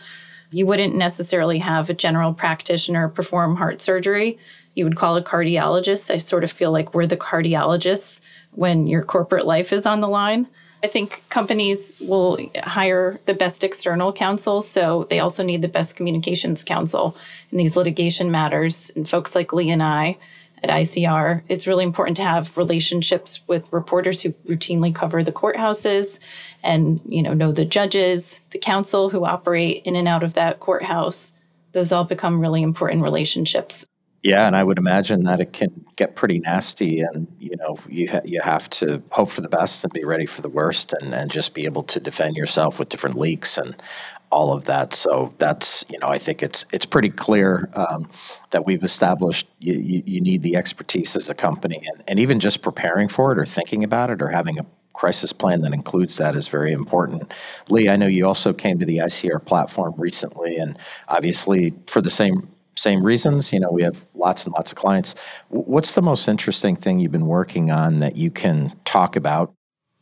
You 0.51 0.65
wouldn't 0.65 0.95
necessarily 0.95 1.59
have 1.59 1.89
a 1.89 1.93
general 1.93 2.33
practitioner 2.33 3.09
perform 3.09 3.57
heart 3.57 3.81
surgery 3.81 4.39
you 4.79 4.85
would 4.85 4.95
call 4.95 5.17
a 5.17 5.23
cardiologist. 5.23 6.09
I 6.09 6.17
sort 6.17 6.45
of 6.45 6.51
feel 6.51 6.71
like 6.71 6.93
we're 6.93 7.05
the 7.05 7.17
cardiologists 7.17 8.21
when 8.51 8.87
your 8.87 9.03
corporate 9.03 9.45
life 9.45 9.73
is 9.73 9.85
on 9.85 9.99
the 9.99 10.07
line. 10.07 10.47
I 10.81 10.87
think 10.87 11.23
companies 11.29 11.93
will 11.99 12.39
hire 12.63 13.19
the 13.25 13.33
best 13.33 13.63
external 13.63 14.13
counsel, 14.13 14.61
so 14.61 15.05
they 15.09 15.19
also 15.19 15.43
need 15.43 15.61
the 15.61 15.67
best 15.67 15.97
communications 15.97 16.63
counsel 16.63 17.17
in 17.51 17.57
these 17.57 17.75
litigation 17.75 18.31
matters. 18.31 18.89
And 18.95 19.07
folks 19.07 19.35
like 19.35 19.51
Lee 19.51 19.71
and 19.71 19.83
I 19.83 20.17
at 20.63 20.69
ICR, 20.69 21.41
it's 21.49 21.67
really 21.67 21.83
important 21.83 22.17
to 22.17 22.23
have 22.23 22.57
relationships 22.57 23.41
with 23.47 23.71
reporters 23.71 24.21
who 24.21 24.31
routinely 24.47 24.93
cover 24.93 25.23
the 25.23 25.31
courthouses 25.31 26.19
and 26.63 27.01
you 27.05 27.23
know 27.23 27.33
know 27.33 27.51
the 27.51 27.65
judges, 27.65 28.41
the 28.51 28.57
counsel 28.57 29.09
who 29.09 29.25
operate 29.25 29.83
in 29.85 29.95
and 29.95 30.07
out 30.07 30.23
of 30.23 30.33
that 30.35 30.59
courthouse. 30.59 31.33
Those 31.73 31.91
all 31.91 32.05
become 32.05 32.39
really 32.39 32.63
important 32.63 33.03
relationships. 33.03 33.85
Yeah, 34.21 34.47
and 34.47 34.55
I 34.55 34.63
would 34.63 34.77
imagine 34.77 35.23
that 35.23 35.39
it 35.39 35.53
can 35.53 35.85
get 35.95 36.15
pretty 36.15 36.39
nasty, 36.39 36.99
and 36.99 37.25
you 37.39 37.55
know 37.57 37.77
you 37.87 38.09
ha- 38.09 38.21
you 38.25 38.41
have 38.41 38.69
to 38.71 39.01
hope 39.11 39.29
for 39.29 39.39
the 39.39 39.47
best 39.47 39.83
and 39.83 39.93
be 39.93 40.03
ready 40.03 40.25
for 40.25 40.41
the 40.41 40.49
worst, 40.49 40.93
and, 40.93 41.13
and 41.13 41.31
just 41.31 41.53
be 41.53 41.63
able 41.65 41.83
to 41.83 42.01
defend 42.01 42.35
yourself 42.35 42.79
with 42.79 42.89
different 42.89 43.17
leaks 43.17 43.57
and 43.57 43.81
all 44.29 44.51
of 44.51 44.65
that. 44.65 44.93
So 44.93 45.33
that's 45.37 45.85
you 45.89 45.97
know 45.99 46.09
I 46.09 46.17
think 46.17 46.43
it's 46.43 46.65
it's 46.73 46.85
pretty 46.85 47.09
clear 47.09 47.69
um, 47.75 48.09
that 48.49 48.65
we've 48.65 48.83
established 48.83 49.47
you, 49.59 49.75
you, 49.75 50.03
you, 50.05 50.21
need 50.21 50.43
the 50.43 50.57
expertise 50.57 51.15
as 51.15 51.29
a 51.29 51.35
company, 51.35 51.81
and, 51.93 52.03
and 52.09 52.19
even 52.19 52.41
just 52.41 52.61
preparing 52.61 53.07
for 53.07 53.31
it 53.31 53.39
or 53.39 53.45
thinking 53.45 53.85
about 53.85 54.09
it 54.09 54.21
or 54.21 54.27
having 54.27 54.59
a 54.59 54.65
crisis 54.91 55.31
plan 55.31 55.61
that 55.61 55.71
includes 55.71 56.17
that 56.17 56.35
is 56.35 56.49
very 56.49 56.73
important. 56.73 57.31
Lee, 57.69 57.87
I 57.87 57.95
know 57.95 58.07
you 58.07 58.27
also 58.27 58.51
came 58.51 58.79
to 58.79 58.85
the 58.85 58.97
ICR 58.97 59.45
platform 59.45 59.93
recently, 59.97 60.57
and 60.57 60.77
obviously 61.07 61.73
for 61.87 62.01
the 62.01 62.09
same 62.09 62.49
same 62.79 63.03
reasons. 63.03 63.53
You 63.53 63.59
know, 63.59 63.69
we 63.71 63.83
have 63.83 64.05
lots 64.15 64.45
and 64.45 64.53
lots 64.53 64.71
of 64.71 64.77
clients. 64.77 65.15
What's 65.49 65.93
the 65.93 66.01
most 66.01 66.27
interesting 66.27 66.75
thing 66.75 66.99
you've 66.99 67.11
been 67.11 67.27
working 67.27 67.71
on 67.71 67.99
that 67.99 68.15
you 68.15 68.31
can 68.31 68.73
talk 68.85 69.15
about? 69.15 69.53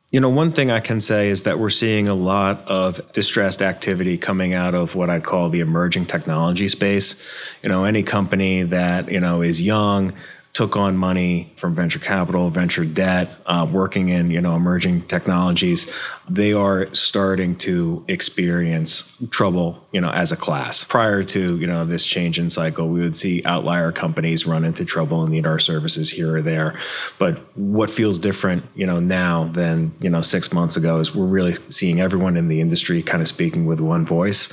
You 0.09 0.21
know, 0.21 0.29
one 0.29 0.53
thing 0.53 0.71
I 0.71 0.79
can 0.79 1.01
say 1.01 1.27
is 1.27 1.43
that 1.43 1.59
we're 1.59 1.69
seeing 1.69 2.07
a 2.07 2.15
lot 2.15 2.65
of 2.65 3.01
distressed 3.11 3.61
activity 3.61 4.17
coming 4.17 4.53
out 4.53 4.73
of 4.73 4.95
what 4.95 5.09
I'd 5.09 5.25
call 5.25 5.49
the 5.49 5.59
emerging 5.59 6.05
technology 6.05 6.69
space. 6.69 7.21
You 7.61 7.67
know, 7.67 7.83
any 7.83 8.03
company 8.03 8.63
that, 8.63 9.11
you 9.11 9.19
know, 9.19 9.41
is 9.41 9.61
young, 9.61 10.13
took 10.57 10.75
on 10.75 10.97
money 10.97 11.53
from 11.55 11.75
venture 11.75 11.99
capital, 11.99 12.49
venture 12.49 12.83
debt, 12.83 13.29
uh, 13.45 13.63
working 13.71 14.09
in 14.09 14.31
you 14.31 14.41
know 14.41 14.55
emerging 14.55 14.99
technologies, 15.01 15.87
they 16.27 16.51
are 16.51 16.91
starting 16.95 17.55
to 17.55 18.03
experience 18.07 19.15
trouble, 19.29 19.85
you 19.91 20.01
know, 20.01 20.09
as 20.09 20.31
a 20.31 20.35
class. 20.35 20.83
Prior 20.83 21.23
to 21.25 21.59
you 21.59 21.67
know 21.67 21.85
this 21.85 22.03
change 22.03 22.39
in 22.39 22.49
cycle, 22.49 22.87
we 22.87 23.01
would 23.01 23.15
see 23.15 23.43
outlier 23.45 23.91
companies 23.91 24.47
run 24.47 24.65
into 24.65 24.83
trouble 24.83 25.21
and 25.21 25.31
need 25.31 25.45
our 25.45 25.59
services 25.59 26.09
here 26.09 26.37
or 26.37 26.41
there. 26.41 26.75
But 27.19 27.37
what 27.55 27.91
feels 27.91 28.17
different, 28.17 28.63
you 28.73 28.87
know, 28.87 28.99
now 28.99 29.51
than 29.53 29.93
you 29.99 30.09
know 30.09 30.21
six 30.23 30.51
months 30.51 30.75
ago 30.75 30.99
is 30.99 31.13
we're 31.13 31.27
really 31.27 31.55
seeing 31.69 32.01
everyone 32.01 32.35
in 32.35 32.47
the 32.47 32.61
industry 32.61 33.03
kind 33.03 33.21
of 33.21 33.27
speaking 33.27 33.67
with 33.67 33.79
one 33.79 34.07
voice 34.07 34.51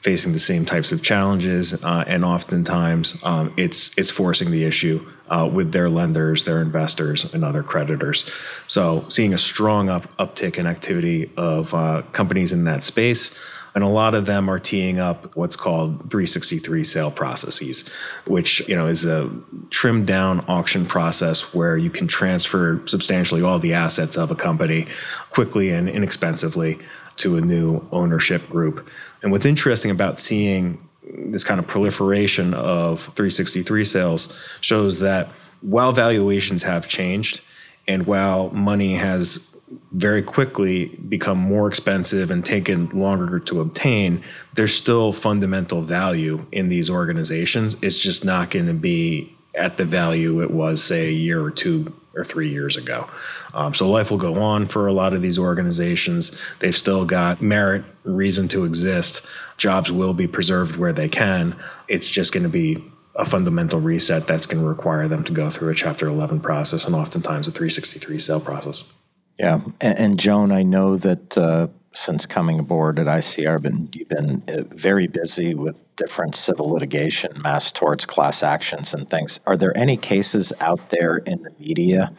facing 0.00 0.32
the 0.32 0.38
same 0.38 0.64
types 0.64 0.92
of 0.92 1.02
challenges, 1.02 1.72
uh, 1.84 2.04
and 2.06 2.24
oftentimes 2.24 3.22
um, 3.24 3.52
it's 3.56 3.96
it's 3.98 4.10
forcing 4.10 4.50
the 4.50 4.64
issue 4.64 5.06
uh, 5.30 5.48
with 5.50 5.72
their 5.72 5.88
lenders, 5.88 6.44
their 6.44 6.60
investors, 6.60 7.32
and 7.32 7.44
other 7.44 7.62
creditors. 7.62 8.30
So, 8.66 9.04
seeing 9.08 9.32
a 9.32 9.38
strong 9.38 9.88
up, 9.88 10.14
uptick 10.16 10.58
in 10.58 10.66
activity 10.66 11.30
of 11.36 11.72
uh, 11.72 12.02
companies 12.12 12.52
in 12.52 12.64
that 12.64 12.82
space. 12.82 13.36
And 13.72 13.84
a 13.84 13.88
lot 13.88 14.14
of 14.14 14.26
them 14.26 14.48
are 14.48 14.58
teeing 14.58 14.98
up 14.98 15.36
what's 15.36 15.54
called 15.54 16.10
363 16.10 16.82
sale 16.82 17.12
processes, 17.12 17.88
which 18.26 18.66
you 18.68 18.74
know 18.74 18.88
is 18.88 19.04
a 19.04 19.30
trimmed 19.70 20.08
down 20.08 20.44
auction 20.48 20.84
process 20.84 21.54
where 21.54 21.76
you 21.76 21.88
can 21.88 22.08
transfer 22.08 22.82
substantially 22.86 23.42
all 23.42 23.60
the 23.60 23.74
assets 23.74 24.16
of 24.16 24.32
a 24.32 24.34
company 24.34 24.88
quickly 25.30 25.70
and 25.70 25.88
inexpensively 25.88 26.80
to 27.16 27.36
a 27.36 27.40
new 27.40 27.86
ownership 27.92 28.48
group. 28.48 28.88
And 29.22 29.32
what's 29.32 29.46
interesting 29.46 29.90
about 29.90 30.20
seeing 30.20 30.88
this 31.02 31.44
kind 31.44 31.58
of 31.60 31.66
proliferation 31.66 32.54
of 32.54 33.02
363 33.02 33.84
sales 33.84 34.38
shows 34.60 35.00
that 35.00 35.28
while 35.60 35.92
valuations 35.92 36.62
have 36.62 36.88
changed 36.88 37.42
and 37.86 38.06
while 38.06 38.50
money 38.50 38.94
has 38.94 39.46
very 39.92 40.22
quickly 40.22 40.86
become 41.08 41.38
more 41.38 41.68
expensive 41.68 42.30
and 42.30 42.44
taken 42.44 42.88
longer 42.88 43.38
to 43.38 43.60
obtain, 43.60 44.22
there's 44.54 44.74
still 44.74 45.12
fundamental 45.12 45.82
value 45.82 46.44
in 46.50 46.68
these 46.68 46.90
organizations. 46.90 47.76
It's 47.82 47.98
just 47.98 48.24
not 48.24 48.50
going 48.50 48.66
to 48.66 48.74
be 48.74 49.36
at 49.54 49.76
the 49.76 49.84
value 49.84 50.42
it 50.42 50.50
was, 50.50 50.82
say, 50.82 51.08
a 51.08 51.12
year 51.12 51.42
or 51.42 51.50
two 51.50 51.94
or 52.14 52.24
three 52.24 52.48
years 52.48 52.76
ago. 52.76 53.08
Um, 53.54 53.74
so 53.74 53.88
life 53.88 54.10
will 54.10 54.18
go 54.18 54.40
on 54.42 54.66
for 54.66 54.86
a 54.86 54.92
lot 54.92 55.12
of 55.12 55.22
these 55.22 55.38
organizations. 55.38 56.40
They've 56.58 56.76
still 56.76 57.04
got 57.04 57.40
merit, 57.40 57.84
reason 58.04 58.48
to 58.48 58.64
exist. 58.64 59.24
Jobs 59.56 59.90
will 59.92 60.14
be 60.14 60.26
preserved 60.26 60.76
where 60.76 60.92
they 60.92 61.08
can. 61.08 61.56
It's 61.88 62.08
just 62.08 62.32
going 62.32 62.42
to 62.42 62.48
be 62.48 62.84
a 63.16 63.24
fundamental 63.24 63.80
reset 63.80 64.26
that's 64.26 64.46
going 64.46 64.62
to 64.62 64.68
require 64.68 65.08
them 65.08 65.24
to 65.24 65.32
go 65.32 65.50
through 65.50 65.70
a 65.70 65.74
Chapter 65.74 66.06
11 66.06 66.40
process 66.40 66.84
and 66.84 66.94
oftentimes 66.94 67.48
a 67.48 67.50
363 67.50 68.18
sale 68.18 68.40
process. 68.40 68.92
Yeah, 69.38 69.60
and, 69.80 69.98
and 69.98 70.20
Joan, 70.20 70.52
I 70.52 70.62
know 70.62 70.96
that 70.96 71.36
uh, 71.36 71.68
since 71.92 72.24
coming 72.24 72.58
aboard 72.58 72.98
at 72.98 73.06
ICR, 73.06 73.60
been, 73.60 73.88
you've 73.92 74.08
been 74.08 74.42
uh, 74.48 74.62
very 74.70 75.06
busy 75.06 75.54
with 75.54 75.76
different 75.96 76.36
civil 76.36 76.70
litigation, 76.70 77.32
mass 77.42 77.72
torts, 77.72 78.06
class 78.06 78.42
actions, 78.42 78.94
and 78.94 79.08
things. 79.10 79.40
Are 79.46 79.56
there 79.56 79.76
any 79.76 79.96
cases 79.96 80.52
out 80.60 80.90
there 80.90 81.18
in 81.18 81.42
the 81.42 81.50
media 81.58 82.12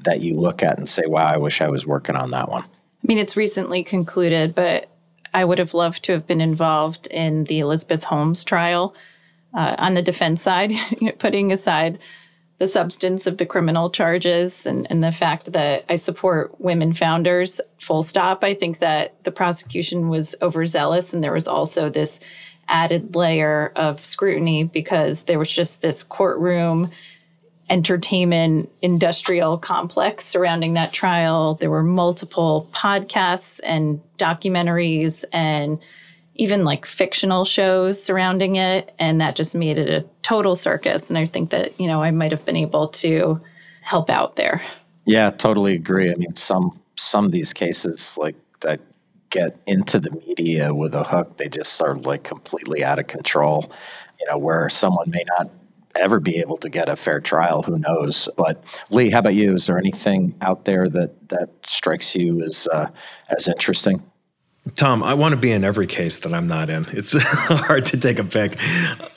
that 0.00 0.20
you 0.20 0.34
look 0.34 0.62
at 0.62 0.78
and 0.78 0.88
say, 0.88 1.04
wow, 1.06 1.26
I 1.26 1.38
wish 1.38 1.60
I 1.60 1.68
was 1.68 1.86
working 1.86 2.14
on 2.14 2.30
that 2.30 2.50
one? 2.50 2.62
I 2.62 3.06
mean, 3.06 3.18
it's 3.18 3.36
recently 3.36 3.82
concluded, 3.82 4.54
but 4.54 4.90
I 5.32 5.44
would 5.44 5.58
have 5.58 5.74
loved 5.74 6.04
to 6.04 6.12
have 6.12 6.26
been 6.26 6.40
involved 6.40 7.06
in 7.06 7.44
the 7.44 7.60
Elizabeth 7.60 8.04
Holmes 8.04 8.44
trial 8.44 8.94
uh, 9.54 9.76
on 9.78 9.94
the 9.94 10.02
defense 10.02 10.42
side, 10.42 10.72
putting 11.18 11.52
aside 11.52 11.98
the 12.58 12.66
substance 12.66 13.26
of 13.26 13.36
the 13.36 13.46
criminal 13.46 13.90
charges 13.90 14.64
and, 14.64 14.86
and 14.90 15.04
the 15.04 15.12
fact 15.12 15.52
that 15.52 15.84
I 15.88 15.96
support 15.96 16.58
women 16.58 16.94
founders, 16.94 17.60
full 17.78 18.02
stop. 18.02 18.42
I 18.42 18.54
think 18.54 18.78
that 18.78 19.22
the 19.24 19.32
prosecution 19.32 20.08
was 20.08 20.34
overzealous 20.40 21.12
and 21.12 21.22
there 21.22 21.32
was 21.32 21.48
also 21.48 21.90
this 21.90 22.18
added 22.68 23.14
layer 23.14 23.72
of 23.76 24.00
scrutiny 24.00 24.64
because 24.64 25.24
there 25.24 25.38
was 25.38 25.50
just 25.50 25.82
this 25.82 26.02
courtroom 26.02 26.90
entertainment 27.68 28.70
industrial 28.80 29.58
complex 29.58 30.24
surrounding 30.24 30.74
that 30.74 30.92
trial. 30.92 31.56
There 31.56 31.70
were 31.70 31.82
multiple 31.82 32.68
podcasts 32.72 33.60
and 33.64 34.00
documentaries 34.18 35.24
and 35.32 35.78
even 36.38 36.64
like 36.64 36.86
fictional 36.86 37.44
shows 37.44 38.02
surrounding 38.02 38.56
it. 38.56 38.94
And 38.98 39.20
that 39.20 39.36
just 39.36 39.54
made 39.54 39.78
it 39.78 39.88
a 39.88 40.06
total 40.22 40.54
circus. 40.54 41.10
And 41.10 41.18
I 41.18 41.24
think 41.24 41.50
that, 41.50 41.78
you 41.80 41.86
know, 41.86 42.02
I 42.02 42.10
might 42.10 42.30
have 42.30 42.44
been 42.44 42.56
able 42.56 42.88
to 42.88 43.40
help 43.82 44.10
out 44.10 44.36
there. 44.36 44.62
Yeah, 45.04 45.30
totally 45.30 45.74
agree. 45.74 46.10
I 46.10 46.14
mean, 46.16 46.34
some 46.36 46.80
some 46.96 47.24
of 47.24 47.32
these 47.32 47.52
cases 47.52 48.16
like 48.18 48.34
that 48.60 48.80
get 49.30 49.56
into 49.66 50.00
the 50.00 50.10
media 50.10 50.74
with 50.74 50.94
a 50.94 51.04
hook, 51.04 51.36
they 51.36 51.48
just 51.48 51.80
are 51.80 51.94
like 51.94 52.24
completely 52.24 52.82
out 52.82 52.98
of 52.98 53.06
control. 53.06 53.70
You 54.20 54.26
know, 54.30 54.38
where 54.38 54.68
someone 54.68 55.10
may 55.10 55.24
not 55.38 55.50
ever 55.98 56.20
be 56.20 56.38
able 56.38 56.56
to 56.58 56.68
get 56.68 56.88
a 56.88 56.96
fair 56.96 57.20
trial. 57.20 57.62
Who 57.62 57.78
knows? 57.78 58.28
But 58.36 58.62
Lee, 58.90 59.10
how 59.10 59.20
about 59.20 59.34
you? 59.34 59.54
Is 59.54 59.66
there 59.66 59.78
anything 59.78 60.34
out 60.40 60.64
there 60.64 60.88
that 60.88 61.28
that 61.28 61.50
strikes 61.64 62.14
you 62.14 62.42
as 62.42 62.66
uh, 62.72 62.88
as 63.28 63.48
interesting? 63.48 64.02
Tom, 64.74 65.02
I 65.02 65.14
want 65.14 65.32
to 65.32 65.36
be 65.36 65.52
in 65.52 65.64
every 65.64 65.86
case 65.86 66.18
that 66.18 66.34
I'm 66.34 66.46
not 66.46 66.68
in. 66.70 66.86
It's 66.90 67.12
hard 67.22 67.86
to 67.86 67.98
take 67.98 68.18
a 68.18 68.24
pick. 68.24 68.58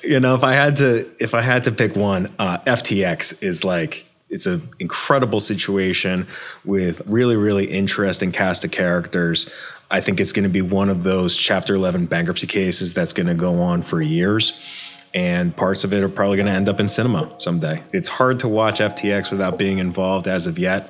You 0.02 0.20
know, 0.20 0.36
if 0.36 0.44
I 0.44 0.54
had 0.54 0.76
to, 0.78 1.10
if 1.20 1.34
I 1.34 1.42
had 1.42 1.64
to 1.66 1.72
pick 1.72 1.96
one, 1.96 2.34
uh, 2.40 2.60
FTX 2.60 3.42
is 3.42 3.64
like 3.64 4.06
it's 4.30 4.46
an 4.46 4.62
incredible 4.80 5.40
situation 5.40 6.28
with 6.64 7.02
really, 7.08 7.36
really 7.36 7.66
interesting 7.66 8.32
cast 8.32 8.64
of 8.64 8.72
characters. 8.72 9.52
I 9.92 10.02
think 10.02 10.20
it's 10.20 10.32
going 10.32 10.44
to 10.44 10.50
be 10.50 10.62
one 10.62 10.90
of 10.90 11.04
those 11.04 11.36
Chapter 11.36 11.74
11 11.74 12.06
bankruptcy 12.06 12.46
cases 12.46 12.94
that's 12.94 13.12
going 13.12 13.26
to 13.26 13.34
go 13.34 13.62
on 13.62 13.82
for 13.82 14.02
years 14.02 14.86
and 15.14 15.56
parts 15.56 15.84
of 15.84 15.94
it 15.94 16.04
are 16.04 16.10
probably 16.10 16.38
going 16.38 16.46
to 16.46 16.52
end 16.52 16.70
up 16.70 16.80
in 16.80 16.88
cinema 16.88 17.34
someday. 17.40 17.84
It's 17.92 18.08
hard 18.08 18.40
to 18.42 18.48
watch 18.48 18.80
FTX 18.80 19.32
without 19.32 19.58
being 19.58 19.80
involved 19.80 20.28
as 20.28 20.46
of 20.46 20.60
yet. 20.60 20.90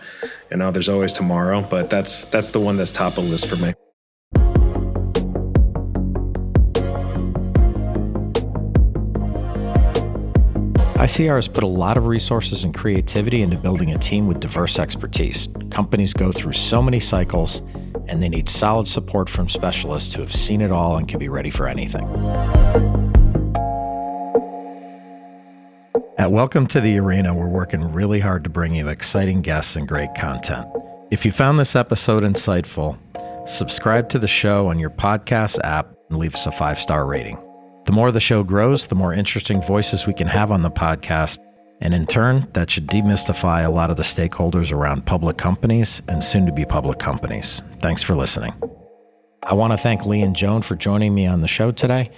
You 0.51 0.57
know, 0.57 0.71
there's 0.71 0.89
always 0.89 1.13
tomorrow, 1.13 1.61
but 1.61 1.89
that's 1.89 2.25
that's 2.25 2.49
the 2.51 2.59
one 2.59 2.77
that's 2.77 2.91
top 2.91 3.17
of 3.17 3.23
the 3.23 3.29
list 3.29 3.47
for 3.47 3.55
me. 3.55 3.73
ICR 10.99 11.37
has 11.37 11.47
put 11.47 11.63
a 11.63 11.67
lot 11.67 11.95
of 11.95 12.07
resources 12.07 12.65
and 12.65 12.75
creativity 12.75 13.41
into 13.41 13.57
building 13.57 13.93
a 13.93 13.97
team 13.97 14.27
with 14.27 14.41
diverse 14.41 14.77
expertise. 14.77 15.47
Companies 15.71 16.13
go 16.13 16.29
through 16.29 16.51
so 16.51 16.81
many 16.81 16.99
cycles, 16.99 17.61
and 18.09 18.21
they 18.21 18.27
need 18.27 18.49
solid 18.49 18.85
support 18.85 19.29
from 19.29 19.47
specialists 19.47 20.13
who 20.13 20.19
have 20.19 20.35
seen 20.35 20.59
it 20.59 20.73
all 20.73 20.97
and 20.97 21.07
can 21.07 21.17
be 21.17 21.29
ready 21.29 21.49
for 21.49 21.69
anything. 21.69 22.03
At 26.17 26.33
Welcome 26.33 26.67
to 26.67 26.81
the 26.81 26.99
Arena, 26.99 27.33
we're 27.33 27.47
working 27.47 27.93
really 27.93 28.19
hard 28.19 28.43
to 28.43 28.49
bring 28.49 28.75
you 28.75 28.89
exciting 28.89 29.41
guests 29.41 29.77
and 29.77 29.87
great 29.87 30.13
content. 30.15 30.67
If 31.11 31.23
you 31.23 31.31
found 31.31 31.59
this 31.59 31.77
episode 31.77 32.23
insightful, 32.23 32.97
subscribe 33.47 34.09
to 34.09 34.19
the 34.19 34.27
show 34.27 34.67
on 34.67 34.77
your 34.77 34.89
podcast 34.89 35.59
app 35.63 35.93
and 36.09 36.19
leave 36.19 36.35
us 36.35 36.45
a 36.45 36.51
five 36.51 36.77
star 36.77 37.05
rating. 37.05 37.37
The 37.89 37.95
more 37.95 38.11
the 38.11 38.19
show 38.19 38.43
grows, 38.43 38.85
the 38.85 38.93
more 38.93 39.15
interesting 39.15 39.63
voices 39.63 40.05
we 40.05 40.13
can 40.13 40.27
have 40.27 40.51
on 40.51 40.61
the 40.61 40.69
podcast. 40.69 41.39
And 41.81 41.91
in 41.91 42.05
turn, 42.05 42.47
that 42.53 42.69
should 42.69 42.85
demystify 42.85 43.65
a 43.65 43.71
lot 43.71 43.89
of 43.89 43.97
the 43.97 44.03
stakeholders 44.03 44.71
around 44.71 45.07
public 45.07 45.37
companies 45.37 45.99
and 46.07 46.23
soon 46.23 46.45
to 46.45 46.51
be 46.51 46.65
public 46.65 46.99
companies. 46.99 47.63
Thanks 47.79 48.03
for 48.03 48.13
listening. 48.13 48.53
I 49.41 49.55
want 49.55 49.73
to 49.73 49.77
thank 49.77 50.05
Lee 50.05 50.21
and 50.21 50.35
Joan 50.35 50.61
for 50.61 50.75
joining 50.75 51.15
me 51.15 51.25
on 51.25 51.41
the 51.41 51.47
show 51.47 51.71
today. 51.71 52.11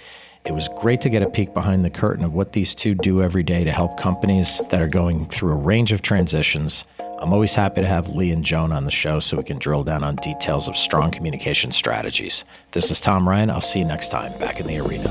It 0.44 0.52
was 0.52 0.68
great 0.76 1.00
to 1.00 1.08
get 1.08 1.22
a 1.22 1.30
peek 1.30 1.54
behind 1.54 1.86
the 1.86 1.90
curtain 1.90 2.22
of 2.22 2.34
what 2.34 2.52
these 2.52 2.74
two 2.74 2.94
do 2.94 3.22
every 3.22 3.42
day 3.42 3.64
to 3.64 3.72
help 3.72 3.98
companies 3.98 4.60
that 4.68 4.82
are 4.82 4.88
going 4.88 5.24
through 5.24 5.52
a 5.52 5.56
range 5.56 5.90
of 5.90 6.02
transitions. 6.02 6.84
I'm 7.18 7.32
always 7.32 7.54
happy 7.54 7.80
to 7.80 7.88
have 7.88 8.10
Lee 8.10 8.30
and 8.30 8.44
Joan 8.44 8.72
on 8.72 8.84
the 8.84 8.90
show 8.90 9.20
so 9.20 9.38
we 9.38 9.44
can 9.44 9.58
drill 9.58 9.84
down 9.84 10.04
on 10.04 10.16
details 10.16 10.68
of 10.68 10.76
strong 10.76 11.10
communication 11.10 11.72
strategies. 11.72 12.44
This 12.72 12.90
is 12.90 13.00
Tom 13.00 13.26
Ryan. 13.26 13.48
I'll 13.48 13.62
see 13.62 13.78
you 13.78 13.86
next 13.86 14.10
time 14.10 14.38
back 14.38 14.60
in 14.60 14.66
the 14.66 14.78
arena. 14.78 15.10